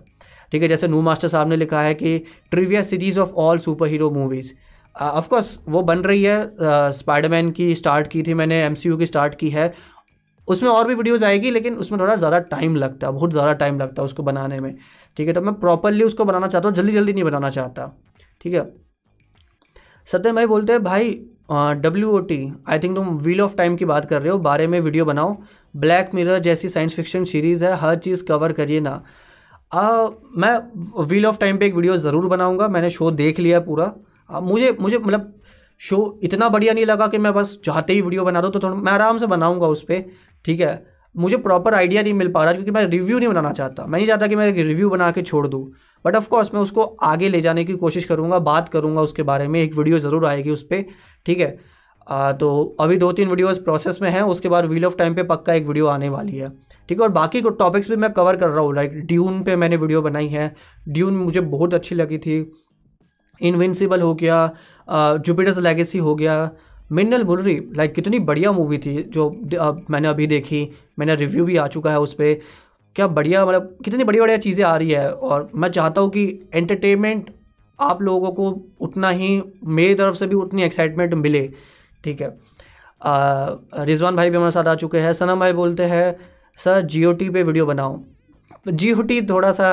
ठीक 0.51 0.61
है, 0.61 0.67
जैसे 0.67 0.87
नू 0.87 1.01
मास्टर 1.01 1.27
साहब 1.27 1.49
ने 1.49 1.55
लिखा 1.55 1.81
है 1.81 1.93
कि 1.93 2.17
trivia 2.51 2.81
series 2.83 3.19
of 3.19 3.33
all 3.35 3.57
superhero 3.87 4.09
movies 4.11 4.53
of course 4.95 5.59
वो 5.69 5.81
बन 5.83 5.99
रही 5.99 6.23
है। 6.23 6.91
स्पाइडरमैन 6.91 7.51
की 7.51 7.73
स्टार्ट 7.75 8.07
की 8.07 8.23
थी 8.23 8.33
मैंने 8.33 8.61
एमसीयू 8.63 8.97
की 8.97 9.05
स्टार्ट 9.05 9.35
की 9.35 9.49
है। 9.49 9.73
उसमें 10.47 10.69
और 10.69 10.87
भी 10.87 10.95
वीडियोज़ 10.95 11.25
आएगी 11.25 11.51
लेकिन 11.51 11.75
उसमें 11.75 11.99
थोड़ा 12.01 12.15
ज़्यादा 12.15 12.39
टाइम 12.49 12.75
लगता 12.75 13.07
है 13.07 13.13
बहुत 13.13 13.31
ज़्यादा 13.31 13.53
टाइम 13.55 13.79
लगता 13.79 14.01
है 14.01 14.05
उसको 14.05 14.23
बनाने 14.23 14.59
में। 14.59 14.73
ठीक 15.17 15.27
है 15.27 15.33
तो 15.33 15.41
मैं 15.41 15.53
प्रॉपरली 15.59 16.03
उसको 16.03 16.25
बनाना 16.25 16.47
चाहता 16.47 16.67
हूँ 16.67 16.75
जल्दी 16.75 16.93
जल्दी 16.93 17.13
नहीं 17.13 17.23
बनाना 17.23 17.49
चाहता। 17.49 17.91
ठीक 18.41 18.53
है? 18.53 18.65
सत्यम 20.07 20.35
भाई 20.35 20.45
बोलते 20.45 20.73
हैं 20.73 20.83
भाई 20.83 21.13
W 21.51 22.09
O 22.09 22.19
T 22.21 22.37
I 22.69 22.79
think 22.79 22.95
तुम 22.95 23.07
व्हील 23.19 23.41
ऑफ़ 23.41 23.55
टाइम 23.55 23.75
की 23.75 23.85
बात 23.85 24.05
कर 24.05 24.21
रहे 24.21 24.31
हो 24.31 24.37
बारे 24.39 24.67
में 24.67 24.79
वीडियो 24.81 25.05
बनाओ। 25.05 25.35
ब्लैक 25.73 26.09
मिरर 26.15 26.39
जैसी 26.41 26.69
साइंस 26.69 26.95
फिक्शन 26.95 27.25
सीरीज़ 27.25 27.65
है 27.65 27.75
हर 27.77 27.95
चीज़ 27.97 28.23
कवर 28.25 28.51
करिए 28.53 28.79
ना। 28.79 29.01
आ, 29.71 30.07
मैं 30.37 30.57
व्हील 30.99 31.25
ऑफ़ 31.25 31.37
टाइम 31.39 31.57
पे 31.57 31.65
एक 31.65 31.75
वीडियो 31.75 31.97
ज़रूर 31.99 32.27
बनाऊँगा 32.27 32.67
मैंने 32.69 32.89
शो 32.89 33.11
देख 33.13 33.39
लिया 33.39 33.59
पूरा। 33.61 33.93
आ, 34.29 34.39
मुझे 34.41 34.75
मुझे 34.79 34.97
मतलब 34.97 35.33
शो 35.81 35.97
इतना 36.23 36.49
बढ़िया 36.49 36.73
नहीं 36.73 36.85
लगा 36.85 37.07
कि 37.07 37.17
मैं 37.17 37.33
बस 37.33 37.59
चाहते 37.65 37.93
ही 37.93 38.01
वीडियो 38.01 38.23
बना 38.25 38.41
दूँ 38.41 38.51
तो 38.51 38.59
थोड़ा 38.59 38.75
मैं 38.75 38.91
आराम 38.91 39.17
से 39.17 39.27
बनाऊँगा 39.27 39.67
उस 39.67 39.81
पर 39.83 40.03
ठीक 40.45 40.59
है? 40.59 40.83
मुझे 41.15 41.37
प्रॉपर 41.37 41.73
आइडिया 41.73 42.01
नहीं 42.03 42.13
मिल 42.13 42.31
पा 42.31 42.43
रहा 42.43 42.53
क्योंकि 42.53 42.71
मैं 42.71 42.85
रिव्यू 42.85 43.19
नहीं 43.19 43.29
बनाना 43.29 43.51
चाहता। 43.53 43.85
मैं 43.85 43.97
नहीं 43.99 44.07
चाहता 44.07 44.27
कि 44.27 44.35
मैं 44.35 44.47
एक 44.47 44.57
रिव्यू 44.57 44.89
बना 44.89 45.11
के 45.11 45.21
छोड़ 45.21 45.47
दूँ। 45.47 45.63
बट 46.05 46.15
ऑफकोर्स 46.15 46.53
मैं 46.53 46.61
उसको 46.61 46.81
आगे 47.03 47.29
ले 47.29 47.41
जाने 47.41 47.63
की 47.65 47.73
कोशिश 47.75 48.05
करूँगा 48.05 48.39
बात 48.41 48.69
करूँगा 48.69 49.01
उसके 49.01 49.23
बारे 49.23 49.47
में। 49.47 49.61
एक 49.61 49.75
वीडियो 49.75 49.99
ज़रूर 49.99 50.25
आएगी 50.25 50.49
उस 50.51 50.63
पर 50.63 50.83
ठीक 51.25 51.39
है? 51.39 51.57
आ, 52.07 52.31
तो 52.31 52.75
अभी 52.79 52.97
दो 52.97 53.11
तीन 53.11 53.29
वीडियोस 53.29 53.57
प्रोसेस 53.59 53.99
में 54.01 54.09
हैं 54.09 54.21
उसके 54.23 54.49
बाद 54.49 54.65
व्हील 54.65 54.85
ऑफ़ 54.85 54.95
टाइम 54.97 55.15
पे 55.15 55.23
पक्का 55.25 55.53
एक 55.53 55.65
वीडियो 55.67 55.87
आने 55.87 56.09
वाली 56.09 56.37
है। 56.37 56.49
ठीक 56.89 56.99
है? 56.99 57.03
और 57.03 57.11
बाकी 57.11 57.41
को 57.41 57.49
टॉपिक्स 57.51 57.89
भी 57.89 57.95
मैं 57.95 58.11
कवर 58.13 58.35
कर 58.35 58.49
रहा 58.49 58.63
हूँ 58.63 58.75
लाइक 58.75 58.99
ड्यून 59.05 59.41
पे 59.43 59.55
मैंने 59.55 59.77
वीडियो 59.77 60.01
बनाई 60.01 60.27
है। 60.27 60.53
ड्यून 60.87 61.15
मुझे 61.15 61.41
बहुत 61.41 61.73
अच्छी 61.73 61.95
लगी 61.95 62.17
थी। 62.17 62.39
इनविंसिबल 63.41 64.01
हो 64.01 64.13
गया 64.15 64.37
जुपिटर्स 65.17 65.57
लेगेसी 65.57 65.97
हो 65.97 66.15
गया 66.15 66.35
मिन्नल 66.91 67.23
मुर्री 67.23 67.59
लाइक 67.75 67.93
कितनी 67.93 68.19
बढ़िया 68.21 68.51
मूवी 68.51 68.77
थी 68.77 69.01
जो 69.03 69.29
अब 69.61 69.85
मैंने 69.89 70.07
अभी 70.07 70.27
देखी 70.27 70.67
मैंने 70.99 71.15
रिव्यू 71.15 71.45
भी 71.45 71.57
आ 71.57 71.67
चुका 71.67 71.91
है 71.91 71.99
उस 71.99 72.13
पर 72.13 72.39
क्या 72.95 73.07
बढ़िया 73.09 73.45
मतलब 73.45 73.77
कितनी 73.85 74.03
बढ़िया 74.03 74.23
बढ़िया 74.23 74.37
चीज़ें 74.37 74.63
आ 74.65 74.75
रही 74.75 74.91
है। 74.91 75.11
और 75.11 75.49
मैं 75.55 75.69
चाहता 75.69 76.01
हूँ 76.01 76.09
कि 76.09 76.25
एंटरटेनमेंट 76.53 77.29
आप 77.79 78.01
लोगों 78.01 78.31
को 78.31 78.49
उतना 78.81 79.09
ही 79.09 79.41
मेरी 79.63 79.95
तरफ़ 79.95 80.15
से 80.15 80.27
भी 80.27 80.35
उतनी 80.35 80.63
एक्साइटमेंट 80.63 81.13
मिले। 81.13 81.47
ठीक 82.03 82.21
है। 82.21 82.29
रिजवान 83.85 84.15
भाई 84.15 84.29
भी 84.29 84.37
हमारे 84.37 84.51
साथ 84.51 84.67
आ 84.67 84.75
चुके 84.75 84.99
हैं। 84.99 85.13
सनम 85.13 85.39
भाई 85.39 85.53
बोलते 85.53 85.83
हैं 85.85 86.15
सर 86.57 86.85
टी 87.13 87.29
पे 87.29 87.43
वीडियो 87.43 87.65
बनाओ। 87.65 87.97
टी 88.69 89.21
थोड़ा 89.21 89.51
सा 89.51 89.67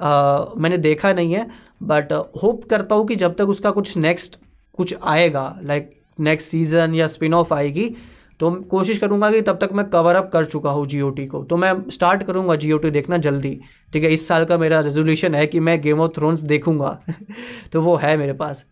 आ, 0.00 0.44
मैंने 0.56 0.78
देखा 0.78 1.12
नहीं 1.12 1.32
है 1.34 1.46
बट 1.82 2.12
होप 2.42 2.64
करता 2.70 2.94
हूँ 2.94 3.06
कि 3.06 3.16
जब 3.16 3.36
तक 3.36 3.48
उसका 3.48 3.70
कुछ 3.70 3.96
नेक्स्ट 3.96 4.38
कुछ 4.78 4.94
आएगा। 5.04 5.58
लाइक 5.62 5.90
नेक्स्ट 6.18 6.48
सीज़न 6.48 6.94
या 6.94 7.06
स्पिन 7.06 7.34
ऑफ़ 7.34 7.54
आएगी 7.54 7.94
तो 8.40 8.50
कोशिश 8.70 8.98
करूँगा 8.98 9.30
कि 9.32 9.40
तब 9.42 9.58
तक 9.58 9.70
मैं 9.72 9.84
कवर 9.90 10.14
अप 10.14 10.30
कर 10.32 10.44
चुका 10.44 10.70
हूँ 10.70 10.86
टी 10.86 11.26
को। 11.26 11.42
तो 11.44 11.56
मैं 11.56 11.72
स्टार्ट 11.90 12.22
करूँगा 12.22 12.54
टी 12.56 12.90
देखना 12.90 13.16
जल्दी। 13.18 13.58
ठीक 13.92 14.04
है, 14.04 14.12
इस 14.12 14.26
साल 14.28 14.44
का 14.44 14.58
मेरा 14.58 14.80
रेजोल्यूशन 14.80 15.34
है 15.34 15.46
कि 15.46 15.60
मैं 15.60 15.80
गेम 15.82 16.00
ऑफ़ 16.00 16.12
थ्रोन्स 16.16 16.40
देखूँगा। 16.42 16.98
तो 17.72 17.82
वो 17.82 17.96
है 17.96 18.16
मेरे 18.16 18.32
पास। 18.32 18.64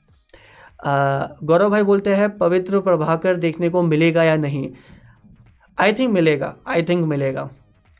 गौरव 0.80 1.70
भाई 1.70 1.82
बोलते 1.82 2.14
हैं, 2.14 2.36
पवित्र 2.38 2.80
प्रभाकर 2.80 3.36
देखने 3.36 3.68
को 3.68 3.82
मिलेगा 3.82 4.22
या 4.22 4.36
नहीं? 4.36 4.68
आई 5.78 5.92
थिंक 5.92 6.12
मिलेगा 6.12 6.54
आई 6.68 6.82
थिंक 6.82 7.04
मिलेगा। 7.06 7.48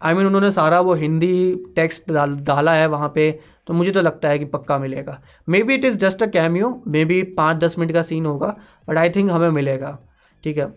आई 0.04 0.12
I 0.12 0.16
मीन 0.16 0.16
mean, 0.16 0.26
उन्होंने 0.26 0.50
सारा 0.52 0.80
वो 0.80 0.94
हिंदी 0.94 1.54
टेक्स्ट 1.76 2.12
डाल 2.12 2.36
डाला 2.46 2.72
है 2.74 2.86
वहाँ 2.88 3.08
पे 3.14 3.30
तो 3.66 3.74
मुझे 3.74 3.90
तो 3.90 4.00
लगता 4.02 4.28
है 4.28 4.38
कि 4.38 4.44
पक्का 4.46 4.78
मिलेगा। 4.78 5.20
Maybe 5.62 5.74
it 5.74 5.84
is 5.84 5.96
just 5.98 6.22
a 6.22 6.26
cameo 6.28 6.82
maybe 7.04 7.22
पाँच 7.36 7.56
दस 7.58 7.78
मिनट 7.78 7.92
का 7.92 8.02
सीन 8.02 8.26
होगा 8.26 8.56
बट 8.88 8.98
आई 8.98 9.10
थिंक 9.10 9.30
हमें 9.30 9.50
मिलेगा 9.50 9.98
ठीक 10.44 10.58
है? 10.58 10.72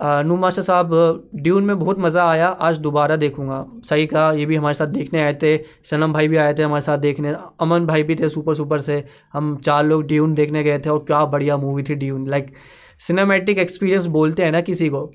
नू 0.00 0.36
मास्टर 0.36 0.62
साहब 0.62 0.90
ड्यून 1.34 1.64
में 1.64 1.78
बहुत 1.78 1.98
मज़ा 1.98 2.24
आया 2.30 2.48
आज 2.48 2.78
दोबारा 2.78 3.16
देखूँगा। 3.16 3.64
सही 3.88 4.06
कहा 4.06 4.32
ये 4.32 4.46
भी 4.46 4.56
हमारे 4.56 4.74
साथ 4.74 4.86
देखने 4.88 5.22
आए 5.22 5.34
थे 5.42 5.56
सनम 5.90 6.12
भाई 6.12 6.28
भी 6.28 6.36
आए 6.36 6.54
थे 6.54 6.62
हमारे 6.62 6.82
साथ 6.82 6.98
देखने 6.98 7.34
अमन 7.60 7.86
भाई 7.86 8.02
भी 8.02 8.14
थे 8.14 8.28
सुपर 8.28 8.54
सुपर 8.54 8.80
से 8.80 9.02
हम 9.32 9.54
चार 9.64 9.84
लोग 9.84 10.04
ड्यून 10.06 10.34
देखने 10.34 10.64
गए 10.64 10.78
थे 10.78 10.90
और 10.90 10.98
क्या 11.06 11.24
बढ़िया 11.26 11.56
मूवी 11.56 11.82
थी 11.82 11.94
ड्यून 11.94 12.26
लाइक 12.28 12.52
सिनेमैटिक 13.00 13.58
एक्सपीरियंस 13.58 14.06
बोलते 14.18 14.44
हैं 14.44 14.52
ना 14.52 14.60
किसी 14.62 14.88
को। 14.88 15.10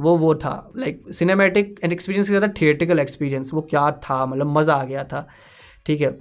वो 0.00 0.16
वो 0.18 0.34
था। 0.34 0.72
लाइक 0.76 1.02
सिनेमैटिक 1.14 1.80
एंड 1.84 1.92
एक्सपीरियंस 1.92 2.26
के 2.26 2.30
ज़्यादा 2.30 2.52
थिएटिकल 2.60 2.98
एक्सपीरियंस 2.98 3.50
वो 3.54 3.60
क्या 3.70 3.90
था? 3.90 4.24
मतलब 4.26 4.56
मज़ा 4.58 4.74
आ 4.74 4.84
गया 4.84 5.04
था। 5.04 5.26
ठीक 5.86 6.00
है। 6.00 6.18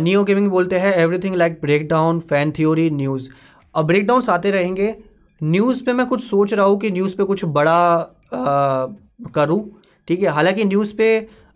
नियो 0.00 0.22
गेमिंग 0.24 0.48
बोलते 0.50 0.78
हैं 0.78 0.92
everything 0.94 1.34
like 1.36 1.60
break 1.60 1.88
down 1.88 2.20
fan 2.22 2.52
theory 2.52 2.88
news 2.92 3.28
अब 3.74 3.86
ब्रेक 3.86 4.06
डाउन्स 4.06 4.28
आते 4.28 4.50
रहेंगे। 4.50 4.94
न्यूज़ 5.40 5.82
पे 5.84 5.92
मैं 5.92 6.06
कुछ 6.06 6.22
सोच 6.24 6.52
रहा 6.54 6.66
हूँ 6.66 6.78
कि 6.80 6.90
न्यूज़ 6.90 7.16
पे 7.16 7.24
कुछ 7.24 7.44
बड़ा 7.46 8.14
करूँ। 9.34 9.60
ठीक 10.08 10.22
है। 10.22 10.28
हालाँकि 10.28 10.64
न्यूज़ 10.64 10.94
पे 10.96 11.08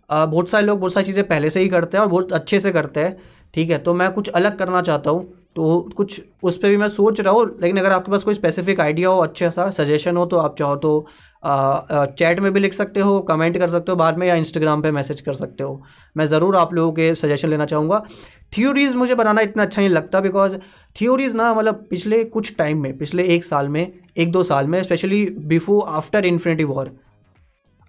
बहुत 0.09 0.49
सारे 0.49 0.65
लोग 0.65 0.79
बहुत 0.79 0.93
सारी 0.93 1.05
चीज़ें 1.05 1.27
पहले 1.27 1.49
से 1.49 1.59
ही 1.59 1.67
करते 1.69 1.97
हैं 1.97 2.03
और 2.03 2.09
बहुत 2.09 2.33
अच्छे 2.33 2.59
से 2.59 2.71
करते 2.71 2.99
हैं। 2.99 3.17
ठीक 3.53 3.69
है। 3.69 3.77
तो 3.77 3.93
मैं 3.93 4.11
कुछ 4.13 4.29
अलग 4.29 4.57
करना 4.57 4.81
चाहता 4.81 5.11
हूँ। 5.11 5.25
तो 5.57 5.79
कुछ 5.97 6.21
उस 6.43 6.57
पर 6.57 6.69
भी 6.69 6.77
मैं 6.77 6.87
सोच 6.89 7.19
रहा 7.21 7.33
हूँ, 7.33 7.45
लेकिन 7.61 7.77
अगर 7.77 7.91
आपके 7.91 8.11
पास 8.11 8.23
कोई 8.23 8.33
स्पेसिफिक 8.33 8.79
आइडिया 8.81 9.09
हो 9.09 9.19
अच्छा 9.19 9.49
सा 9.49 9.69
सजेशन 9.71 10.17
हो 10.17 10.25
तो 10.25 10.37
आप 10.37 10.55
चाहो 10.57 10.75
तो 10.77 11.07
चैट 12.17 12.39
में 12.39 12.51
भी 12.53 12.59
लिख 12.59 12.73
सकते 12.73 12.99
हो 12.99 13.19
कमेंट 13.21 13.57
कर 13.57 13.69
सकते 13.69 13.91
हो 13.91 13.95
बाद 13.97 14.17
में, 14.17 14.27
या 14.27 14.35
इंस्टाग्राम 14.35 14.81
पे 14.81 14.91
मैसेज 14.91 15.21
कर 15.21 15.33
सकते 15.35 15.63
हो। 15.63 15.81
मैं 16.15 16.25
ज़रूर 16.27 16.55
आप 16.57 16.73
लोगों 16.73 16.91
के 16.93 17.13
सजेशन 17.15 17.49
लेना 17.49 17.65
चाहूँगा। 17.65 18.01
थ्योरीज़ 18.53 18.95
मुझे 18.95 19.15
बनाना 19.15 19.41
इतना 19.41 19.63
अच्छा 19.63 19.81
नहीं 19.81 19.89
लगता 19.89 20.19
बिकॉज़ 20.21 20.55
थ्योरीज़ 20.95 21.37
ना 21.37 21.53
मतलब 21.53 21.85
पिछले 21.89 22.23
कुछ 22.25 22.55
टाइम 22.57 22.81
में, 22.81 22.97
पिछले 22.97 23.23
एक 23.25 23.43
साल 23.43 23.69
में, 23.69 23.93
एक 24.17 24.31
दो 24.31 24.43
साल 24.43 24.67
में 24.67 24.81
specially 24.83 25.25
before 25.47 25.83
after 25.89 26.25
Infinity 26.25 26.63
War 26.65 26.91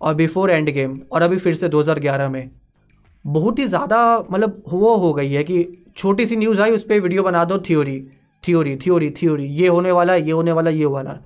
और 0.01 0.15
बिफोर 0.15 0.51
एंड 0.51 0.71
गेम 0.71 1.01
और 1.13 1.23
अभी 1.23 1.37
फिर 1.39 1.55
से 1.55 1.69
2011 1.69 2.29
में, 2.29 2.51
बहुत 3.25 3.59
ही 3.59 3.65
ज़्यादा 3.67 4.19
मतलब 4.31 4.63
वो 4.69 4.95
हो 4.97 5.13
गई 5.15 5.33
है 5.33 5.45
कि 5.45 5.63
छोटी 5.99 6.27
सी 6.27 6.37
न्यूज़ 6.37 6.61
आई, 6.61 6.71
उस 6.71 6.85
पर 6.85 7.01
वीडियो 7.01 7.23
बना 7.23 7.45
दो 7.45 7.59
थ्योरी 7.61 8.01
थ्योरी 8.45 8.77
थ्योरी 8.77 9.11
थ्योरी 9.13 9.45
ये 9.55 9.69
होने 9.69 9.93
वाला 9.93 10.13
है, 10.13 10.23
ये 10.23 10.33
होने 10.33 10.53
वाला 10.53 10.71
ये 10.71 10.85
वाला 10.87 11.19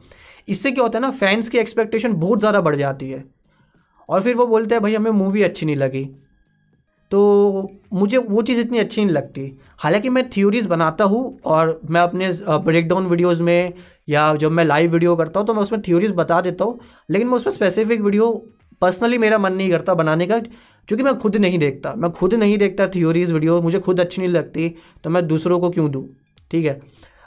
इससे 0.49 0.71
क्या 0.71 0.85
होता 0.85 0.99
है 0.99 1.03
ना 1.03 1.11
फैंस 1.13 1.49
की 1.49 1.59
एक्सपेक्टेशन 1.59 2.13
बहुत 2.15 2.39
ज़्यादा 2.39 2.61
बढ़ 2.61 2.77
जाती 2.77 3.09
है। 3.11 3.25
और 4.09 4.21
फिर 4.23 4.35
वो 4.35 4.47
बोलते 4.47 4.75
हैं, 4.75 4.83
भाई, 4.83 4.95
हमें 4.95 5.11
मूवी 5.13 5.43
अच्छी 5.43 5.67
नहीं 5.67 5.77
लगी। 5.77 6.05
तो 7.13 7.71
मुझे 7.93 8.19
वो 8.19 8.43
चीज़ 8.43 8.61
इतनी 8.61 8.79
अच्छी 8.79 9.05
नहीं 9.05 9.15
लगती। 9.15 9.43
हालाँकि 9.79 10.09
मैं 10.09 10.29
थ्योरीज 10.31 10.67
बनाता 10.67 11.05
हूँ, 11.05 11.39
और 11.45 11.81
मैं 11.87 12.01
अपने 12.01 12.31
ब्रेकडाउन 12.49 13.07
वीडियोस 13.07 13.41
में, 13.41 13.73
या 14.09 14.35
जब 14.37 14.51
मैं 14.51 14.65
लाइव 14.65 14.93
वीडियो 14.93 15.17
करता 15.17 15.41
हूँ 15.41 15.47
तो 15.47 15.55
मैं 15.55 15.63
उसमें 15.63 15.81
थ्योरीज 15.83 16.11
बता 16.17 16.41
देता 16.41 16.65
हूँ। 16.65 16.79
लेकिन 17.11 17.29
मैं 17.29 17.37
उसमें 17.37 17.53
स्पेसिफिक 17.53 18.01
वीडियो 18.01 18.33
पर्सनली 18.83 19.19
मेरा 19.19 19.39
मन 19.39 19.53
नहीं 19.53 19.71
करता 19.71 19.95
बनाने 19.95 20.27
का। 20.27 20.41
क्योंकि 20.89 21.05
मैं 21.05 21.15
खुद 21.19 21.37
नहीं 21.37 21.59
देखता। 21.59 21.95
मैं 21.97 22.11
खुद 22.13 22.35
नहीं 22.35 22.57
देखता 22.59 22.87
थ्योरीज 22.89 23.33
वीडियो 23.33 23.61
मुझे 23.63 23.79
खुद 23.81 24.01
अच्छी 24.01 24.23
नहीं 24.23 24.31
लगती 24.31 24.69
तो 25.05 25.11
मैं 25.11 25.27
दूसरों 25.27 25.59
को 25.61 25.71
क्यों 25.71 25.91
दूँ? 25.91 26.07
ठीक 26.51 26.65
है? 26.65 26.81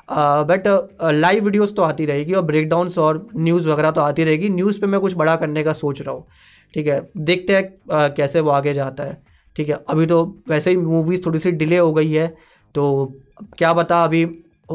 बट 0.09 0.67
लाइव 1.03 1.43
वीडियोस 1.43 1.75
तो 1.75 1.81
आती 1.81 2.05
रहेगी 2.05 2.33
और 2.33 2.41
ब्रेकडाउन्स 2.43 2.97
और 2.97 3.27
न्यूज़ 3.37 3.67
वगैरह 3.69 3.91
तो 3.91 4.01
आती 4.01 4.23
रहेगी। 4.23 4.49
न्यूज़ 4.49 4.79
पे 4.81 4.87
मैं 4.87 4.99
कुछ 5.01 5.13
बड़ा 5.17 5.35
करने 5.35 5.63
का 5.63 5.73
सोच 5.73 6.01
रहा 6.01 6.15
हूँ। 6.15 6.25
ठीक 6.73 6.87
है? 6.87 6.99
देखते 7.17 7.55
हैं 7.55 7.63
uh, 7.63 8.15
कैसे 8.17 8.39
वो 8.39 8.49
आगे 8.51 8.73
जाता 8.73 9.03
है। 9.03 9.17
ठीक 9.55 9.69
है? 9.69 9.75
अभी 9.89 10.05
तो 10.05 10.23
वैसे 10.49 10.69
ही 10.69 10.77
मूवीज़ 10.77 11.25
थोड़ी 11.25 11.39
सी 11.39 11.51
डिले 11.53 11.77
हो 11.77 11.91
गई 11.93 12.11
है 12.11 12.27
तो 12.75 13.13
क्या 13.57 13.73
बता 13.73 14.03
अभी 14.03 14.23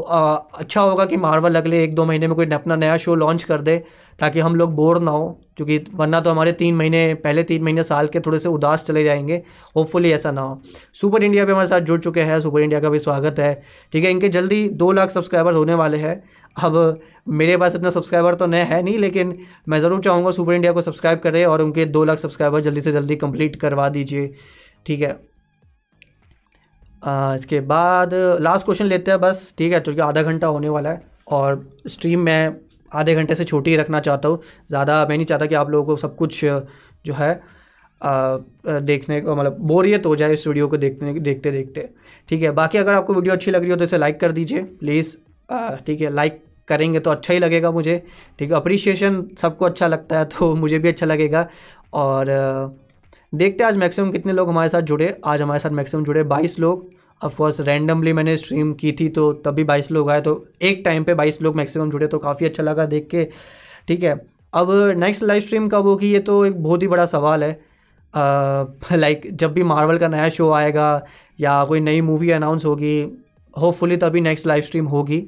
आ, 0.09 0.35
अच्छा 0.35 0.81
होगा 0.81 1.05
कि 1.05 1.17
मार्वल 1.17 1.55
अगले 1.57 1.83
एक 1.85 1.95
दो 1.95 2.05
महीने 2.05 2.27
में 2.27 2.35
कोई 2.37 2.47
अपना 2.55 2.77
नया 2.77 2.97
शो 2.97 3.15
लॉन्च 3.15 3.43
कर 3.45 3.63
दे 3.63 3.77
ताकि 4.19 4.41
हम 4.41 4.57
लोग 4.57 4.75
बोर 4.75 5.01
ना 5.01 5.11
हो। 5.11 5.41
क्योंकि 5.61 5.79
वरना 5.95 6.21
तो 6.21 6.31
हमारे 6.31 6.53
तीन 6.53 6.75
महीने 6.75 7.03
पहले 7.15 7.43
तीन 7.43 7.63
महीने 7.63 7.83
साल 7.83 8.07
के 8.09 8.21
थोड़े 8.21 8.39
से 8.39 8.49
उदास 8.49 8.85
चले 8.85 9.03
जाएँगे। 9.05 9.43
होपफुली 9.77 10.13
ऐसा 10.13 10.31
ना 10.31 10.41
हो। 10.41 10.61
सुपर 10.95 11.23
इंडिया 11.23 11.45
भी 11.45 11.53
हमारे 11.53 11.69
साथ 11.69 11.81
जुड़ 11.81 11.99
चुके 12.01 12.21
हैं। 12.21 12.39
सुपर 12.41 12.61
इंडिया 12.61 12.81
का 12.81 12.89
भी 12.89 12.99
स्वागत 12.99 13.39
है। 13.39 13.53
ठीक 13.93 14.05
है 14.05 14.11
इनके 14.11 14.29
जल्दी 14.29 14.69
दो 14.75 14.91
लाख 14.93 15.11
सब्सक्राइबर 15.11 15.55
होने 15.55 15.75
वाले 15.75 15.99
हैं। 15.99 16.23
अब 16.57 17.01
मेरे 17.29 17.57
पास 17.57 17.75
इतना 17.75 17.91
सब्सक्राइबर 17.91 18.35
तो 18.35 18.47
नए 18.47 18.63
है 18.63 18.83
नहीं 18.83 18.99
लेकिन 18.99 19.37
मैं 19.69 19.81
ज़रूर 19.81 20.01
चाहूँगा 20.03 20.31
सुपर 20.31 20.53
इंडिया 20.53 20.73
को 20.73 20.83
सब्सक्राइब 20.83 21.19
करें 21.19 21.45
और 21.47 21.63
उनके 21.63 21.85
दो 21.87 22.05
लाख 22.05 22.19
सब्सक्राइबर 22.19 22.61
जल्दी 22.61 22.81
से 22.81 22.93
जल्दी 22.93 23.17
कंप्लीट 23.17 23.57
करवा 23.57 23.89
दीजिए। 23.89 24.33
ठीक 24.87 25.01
है। 25.01 25.19
आ, 27.05 27.35
इसके 27.35 27.61
बाद 27.61 28.15
लास्ट 28.41 28.65
क्वेश्चन 28.65 28.87
लेते 28.87 29.11
हैं 29.11 29.21
बस। 29.21 29.55
ठीक 29.59 29.73
है 29.73 29.81
क्योंकि 29.81 30.01
आधा 30.01 30.23
घंटा 30.23 30.47
होने 30.47 30.69
वाला 30.69 30.91
है 30.91 31.03
और 31.29 31.65
स्ट्रीम 31.87 32.21
मैं 32.21 32.70
आधे 32.93 33.15
घंटे 33.15 33.35
से 33.35 33.45
छोटी 33.45 33.71
ही 33.71 33.77
रखना 33.77 34.01
चाहता 34.01 34.29
हूँ। 34.29 34.41
ज़्यादा 34.69 35.05
मैं 35.09 35.17
नहीं 35.17 35.27
चाहता 35.27 35.47
कि 35.47 35.55
आप 35.55 35.71
लोगों 35.71 35.87
को 35.87 35.97
सब 36.01 36.17
कुछ 36.17 36.45
जो 36.45 37.15
है 37.15 37.33
आ, 38.01 38.37
देखने 38.67 39.21
को 39.21 39.35
मतलब 39.37 39.57
बोरियत 39.63 40.07
हो 40.07 40.15
जाए 40.17 40.33
इस 40.33 40.47
वीडियो 40.47 40.69
को 40.69 40.77
देखने 40.77 41.13
देखते 41.15 41.51
देखते। 41.53 41.89
ठीक 42.29 42.43
है 42.43 42.51
बाकी 42.53 42.79
अगर 42.79 42.95
आपको 42.95 43.15
वीडियो 43.15 43.35
अच्छी 43.35 43.51
लग 43.51 43.61
रही 43.61 43.71
हो 43.71 43.77
तो 43.77 43.85
इसे 43.85 43.99
लाइक 43.99 44.21
कर 44.21 44.33
दीजिए 44.33 44.63
प्लीज़। 44.81 45.17
ठीक 45.87 46.01
है 46.01 46.11
लाइक 46.11 46.43
करेंगे 46.69 47.01
तो 47.01 47.11
अच्छा 47.11 47.35
ही 47.35 47.41
लगेगा 47.41 47.71
मुझे। 47.71 47.97
ठीक 48.39 48.51
है 48.51 48.57
अप्रिशिएशन 48.57 49.25
सबको 49.39 49.65
अच्छा 49.65 49.87
लगता 49.87 50.19
है 50.19 50.25
तो 50.29 50.55
मुझे 50.57 50.79
भी 50.79 50.89
अच्छा 50.89 51.07
लगेगा। 51.07 51.47
और 51.95 52.27
देखते 53.33 53.65
आज 53.65 53.77
मैक्सिमम 53.77 54.11
कितने 54.11 54.33
लोग 54.33 54.49
हमारे 54.49 54.69
साथ 54.69 54.83
जुड़े। 54.83 55.15
आज 55.25 55.43
हमारे 55.43 55.61
साथ 55.61 55.71
मैक्सिमम 55.73 56.05
जुड़े 56.05 56.23
बाईस 56.25 56.59
लोग। 56.59 56.89
ऑफकोर्स 57.23 57.61
रैंडमली 57.61 58.13
मैंने 58.13 58.37
स्ट्रीम 58.37 58.73
की 58.75 58.93
थी 58.93 59.09
तो 59.09 59.33
तभी 59.45 59.65
बाईस 59.65 59.91
लोग 59.93 60.11
आए 60.11 60.21
तो 60.21 60.45
एक 60.63 60.83
टाइम 60.85 61.05
पे 61.05 61.15
बाईस 61.15 61.41
लोग 61.43 61.57
मैक्सिमम 61.57 61.91
जुड़े 61.91 62.07
तो 62.07 62.19
काफ़ी 62.19 62.47
अच्छा 62.47 62.63
लगा 62.63 62.87
देख 62.87 63.09
के। 63.11 63.25
ठीक 63.89 64.03
है, 64.03 64.15
अब 64.53 64.71
नेक्स्ट 64.99 65.23
लाइव 65.23 65.43
स्ट्रीम 65.43 65.69
कब 65.69 65.87
होगी, 65.87 66.13
ये 66.13 66.19
तो 66.21 66.45
एक 66.47 66.63
बहुत 66.63 66.83
ही 66.83 66.89
बड़ा 66.89 67.07
सवाल 67.07 67.45
है। 67.45 67.61
लाइक 68.93 69.29
जब 69.33 69.53
भी 69.53 69.63
मार्वल 69.65 69.99
का 69.99 70.09
नया 70.09 70.29
शो 70.29 70.51
आएगा 70.53 71.05
या 71.39 71.65
कोई 71.65 71.81
नई 71.81 72.01
मूवी 72.03 72.31
अनाउंस 72.31 72.65
होगी 72.65 73.01
होपफुली 73.55 73.97
तभी 73.97 74.21
नेक्स्ट 74.21 74.47
लाइव 74.47 74.63
स्ट्रीम 74.63 74.87
होगी। 74.87 75.23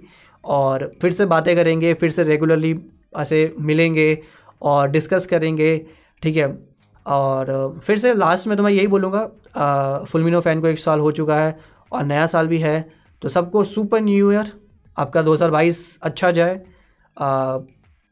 और 0.45 0.91
फिर 1.03 1.13
से 1.13 1.25
बातें 1.27 1.55
करेंगे, 1.57 1.93
फिर 1.95 2.11
से 2.11 2.23
रेगुलरली 2.23 2.75
ऐसे 3.19 3.55
मिलेंगे 3.61 4.19
और 4.63 4.89
डिस्कस 4.91 5.27
करेंगे। 5.27 5.77
ठीक 6.23 6.37
है, 6.37 6.47
और 7.07 7.81
फिर 7.85 7.99
से 7.99 8.15
लास्ट 8.15 8.47
में 8.47 8.57
तो 8.57 8.63
मैं 8.63 8.73
यही 8.73 8.87
बोलूँगा 8.87 10.05
फुलमिनो 10.09 10.41
फ़ैन 10.41 10.61
को 10.61 10.67
एक 10.69 10.79
साल 10.79 11.01
हो 11.01 11.11
चुका 11.13 11.37
है 11.37 11.57
और 11.93 12.05
नया 12.05 12.27
साल 12.27 12.49
भी 12.49 12.59
है 12.59 12.89
तो 13.23 13.29
सबको 13.29 13.65
सुपर 13.65 14.01
न्यू 14.01 14.31
ईयर 14.33 14.53
आपका 14.97 15.23
2022 15.23 15.77
अच्छा 16.03 16.31
जाए। 16.31 16.61
आ, 17.17 17.59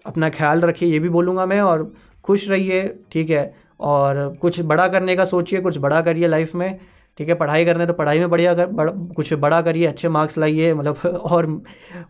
अपना 0.06 0.28
ख्याल 0.30 0.60
रखिए 0.60 0.88
ये 0.88 0.98
भी 0.98 1.08
बोलूँगा 1.08 1.46
मैं 1.46 1.60
और 1.60 1.92
खुश 2.24 2.48
रहिए 2.48 2.86
ठीक 3.12 3.30
है? 3.30 3.54
और 3.80 4.36
कुछ 4.40 4.60
बड़ा 4.62 4.86
करने 4.88 5.16
का 5.16 5.24
सोचिए 5.24 5.60
कुछ 5.60 5.78
बड़ा 5.78 6.00
करिए 6.02 6.26
लाइफ 6.28 6.54
में 6.54 6.78
ठीक 7.18 7.28
है? 7.28 7.34
पढ़ाई 7.34 7.64
करने 7.64 7.86
तो 7.86 7.92
पढ़ाई 7.92 8.18
में 8.18 8.30
बढ़िया 8.30 8.54
कर 8.54 8.66
बड़, 8.66 8.90
कुछ 8.90 9.32
बड़ा 9.34 9.60
करिए 9.62 9.86
अच्छे 9.86 10.08
मार्क्स 10.08 10.38
लाइए 10.38 10.72
मतलब 10.74 11.06
और 11.22 11.46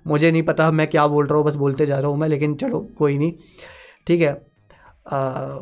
मुझे 0.06 0.30
नहीं 0.30 0.42
पता 0.42 0.70
मैं 0.70 0.86
क्या 0.86 1.06
बोल 1.06 1.26
रहा 1.26 1.36
हूँ 1.38 1.44
बस 1.46 1.54
बोलते 1.56 1.86
जा 1.86 1.98
रहा 1.98 2.10
हूँ 2.10 2.18
मैं 2.18 2.28
लेकिन 2.28 2.54
चलो 2.54 2.80
कोई 2.98 3.18
नहीं 3.18 3.32
ठीक 4.06 4.20
है? 4.20 4.32
आ, 5.12 5.58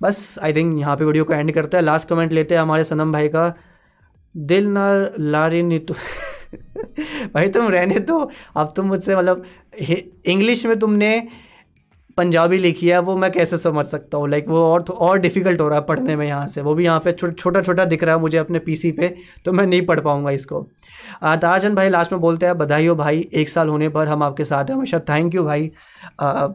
बस 0.00 0.38
आई 0.42 0.52
थिंक 0.52 0.78
यहाँ 0.80 0.96
पे 0.96 1.04
वीडियो 1.04 1.24
को 1.24 1.32
एंड 1.32 1.52
करते 1.54 1.76
हैं। 1.76 1.84
लास्ट 1.84 2.08
कमेंट 2.08 2.32
लेते 2.32 2.54
हैं 2.54 2.62
हमारे 2.62 2.84
सनम 2.84 3.12
भाई 3.12 3.28
का। 3.28 3.48
दिल 4.34 4.66
ना 4.68 4.90
लारी 5.18 5.62
नीतू 5.62 5.94
भाई 7.34 7.48
तुम 7.48 7.68
रहने 7.68 7.98
दो। 8.00 8.18
अब 8.56 8.72
तुम 8.76 8.86
मुझसे 8.86 9.16
मतलब 9.16 9.44
इंग्लिश 10.26 10.64
में 10.66 10.78
तुमने 10.78 11.28
पंजाबी 12.18 12.56
लिखी 12.58 12.88
है 12.88 12.98
वो 13.00 13.16
मैं 13.16 13.30
कैसे 13.32 13.58
समझ 13.58 13.84
सकता 13.86 14.18
हूँ? 14.18 14.28
लाइक 14.28 14.48
वो 14.48 14.62
और 14.62 14.82
तो 14.82 14.92
और 14.92 15.18
डिफ़िकल्ट 15.18 15.60
हो 15.60 15.68
रहा 15.68 15.78
है 15.78 15.84
पढ़ने 15.86 16.16
में 16.16 16.26
यहाँ 16.26 16.46
से। 16.46 16.60
वो 16.60 16.74
भी 16.74 16.84
यहाँ 16.84 17.00
पे 17.00 17.12
छोटा 17.12 17.62
छोटा 17.62 17.84
दिख 17.84 18.04
रहा 18.04 18.14
है 18.14 18.20
मुझे 18.20 18.38
अपने 18.38 18.58
पीसी 18.58 18.90
पे 18.92 19.14
तो 19.44 19.52
मैं 19.52 19.66
नहीं 19.66 19.84
पढ़ 19.86 20.00
पाऊँगा 20.00 20.30
इसको। 20.30 20.60
ताराचंद 21.22 21.76
भाई 21.76 21.88
लास्ट 21.88 22.12
में 22.12 22.20
बोलते 22.20 22.46
हैं 22.46 22.58
बधाई 22.58 22.86
हो 22.86 22.94
भाई 22.94 23.28
एक 23.32 23.48
साल 23.48 23.68
होने 23.68 23.88
पर 23.88 24.08
हम 24.08 24.22
आपके 24.22 24.44
साथ 24.44 24.64
हैं 24.64 24.76
हमेशा। 24.76 24.98
थैंक 25.08 25.34
यू 25.34 25.44
भाई। 25.44 25.70
आ, 26.20 26.48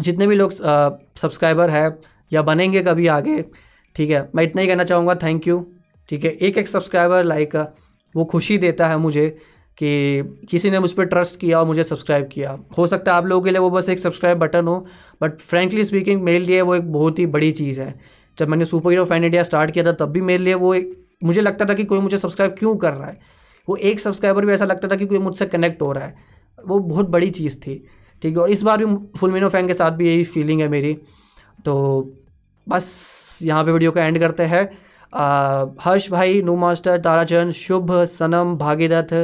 जितने 0.00 0.26
भी 0.26 0.34
लोग 0.34 0.52
सब्सक्राइबर 0.52 1.70
है 1.70 1.98
या 2.32 2.42
बनेंगे 2.42 2.82
कभी 2.82 3.06
आगे 3.08 3.44
ठीक 3.96 4.10
है 4.10 4.28
मैं 4.34 4.44
इतना 4.44 4.62
ही 4.62 4.68
कहना 4.68 4.84
चाहूँगा। 4.84 5.14
थैंक 5.22 5.48
यू 5.48 5.66
ठीक 6.10 6.24
है 6.24 6.30
एक 6.32 6.58
एक 6.58 6.68
सब्सक्राइबर 6.68 7.24
लाइक 7.24 7.56
वो 8.14 8.24
खुशी 8.24 8.58
देता 8.58 8.86
है 8.88 8.96
मुझे 8.98 9.28
कि 9.78 10.22
किसी 10.50 10.70
ने 10.70 10.78
मुझ 10.78 10.90
पर 10.92 11.04
ट्रस्ट 11.04 11.38
किया 11.40 11.58
और 11.60 11.66
मुझे 11.66 11.82
सब्सक्राइब 11.82 12.28
किया। 12.32 12.58
हो 12.78 12.86
सकता 12.86 13.12
है 13.12 13.18
आप 13.18 13.26
लोगों 13.26 13.42
के 13.42 13.50
लिए 13.50 13.58
वो 13.58 13.70
बस 13.70 13.88
एक 13.88 13.98
सब्सक्राइब 13.98 14.38
बटन 14.38 14.66
हो 14.66 14.74
बट 15.22 15.40
फ्रेंकली 15.40 15.84
स्पीकिंग 15.84 16.22
मेरे 16.22 16.38
लिए 16.38 16.60
वो 16.60 16.74
एक 16.74 16.92
बहुत 16.92 17.18
ही 17.18 17.26
बड़ी 17.26 17.50
चीज़ 17.52 17.80
है। 17.80 17.94
जब 18.38 18.48
मैंने 18.48 18.64
super 18.64 18.90
hero 18.90 19.04
fan 19.04 19.24
India 19.24 19.42
start 19.42 19.70
किया 19.70 19.84
था, 19.84 19.92
तब 19.92 20.10
भी 20.10 20.20
मेरे 20.20 20.42
लिए 20.44 20.54
वो 20.54 20.74
एक, 20.74 20.92
मुझे 21.24 21.40
लगता 21.40 21.64
था 21.64 21.74
कि 21.74 21.84
कोई 21.84 21.98
मुझे 21.98 22.18
सब्सक्राइब 22.18 22.54
क्यों 22.58 22.76
कर 22.76 22.92
रहा 22.92 23.06
है? 23.06 23.18
वो 23.68 23.76
एक 23.76 24.00
सब्सक्राइबर 24.00 24.46
भी 24.46 24.52
ऐसा 24.52 24.64
लगता 24.64 24.88
था 24.88 24.96
कि 24.96 25.06
कोई 25.06 25.18
मुझसे 25.18 25.46
कनेक्ट 25.46 25.82
हो 25.82 25.92
रहा 25.92 26.04
है। 26.04 26.14
वो 26.58 26.78
बहुत 26.78 27.08
बड़ी 27.08 27.30
चीज़ 27.30 27.58
थी, 27.58 27.74
ठीक 28.22 28.36
है, 28.36 28.42
और 28.42 28.50
इस 28.50 28.62
बार 28.62 28.84
भी 28.84 28.94
फुल 29.18 29.32
मीनो 29.32 29.48
फ़ैन 29.48 29.66
के 29.66 29.74
साथ 29.74 29.90
भी 29.90 30.08
यही 30.08 30.24
फीलिंग 30.26 30.60
है 30.60 30.68
मेरी। 30.68 30.96
तो 31.64 31.74
बस 32.66 33.38
यहाँ 33.42 33.64
पे 33.64 33.72
वीडियो 33.72 33.90
का 33.92 34.04
एंड 34.04 34.18
करते 34.18 34.42
हैं। 34.44 34.68
हर्ष 35.12 36.10
भाई, 36.10 36.42
no 36.42 36.56
master, 36.56 36.98
Tarachand, 37.00 37.52
Shubh, 37.52 37.92
Sanam, 38.04 38.56
Bhagirath 38.56 39.14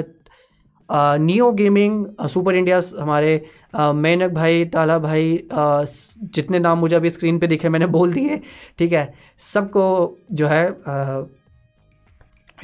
Neo 0.88 1.50
gaming 1.52 2.04
super 2.28 2.54
India 2.54 2.80
हमारे 2.98 3.30
मेनक 3.76 4.30
भाई, 4.32 4.64
ताला 4.64 4.98
भाई 4.98 5.48
जितने 5.52 6.58
नाम 6.58 6.78
मुझे 6.78 6.96
अभी 6.96 7.10
स्क्रीन 7.10 7.38
पे 7.38 7.46
दिखे, 7.46 7.68
मैंने 7.68 7.86
बोल 7.86 8.12
दिए, 8.12 8.40
ठीक 8.78 8.92
है? 8.92 9.12
सबको 9.38 10.16
जो 10.32 10.46
है 10.46 10.64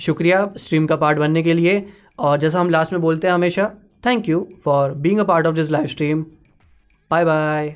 शुक्रिया 0.00 0.50
स्ट्रीम 0.56 0.86
का 0.86 0.96
पार्ट 0.96 1.18
बनने 1.18 1.42
के 1.42 1.54
लिए। 1.54 1.86
और 2.18 2.38
जैसा 2.38 2.60
हम 2.60 2.70
लास्ट 2.70 2.92
में 2.92 3.00
बोलते 3.02 3.26
हैं 3.26 3.34
हमेशा 3.34 3.70
thank 4.06 4.28
you 4.28 4.46
for 4.64 4.92
being 4.94 5.18
a 5.20 5.24
part 5.24 5.46
of 5.46 5.54
this 5.54 5.70
live 5.70 5.86
stream 5.86 6.24
bye 7.10 7.24
bye 7.24 7.74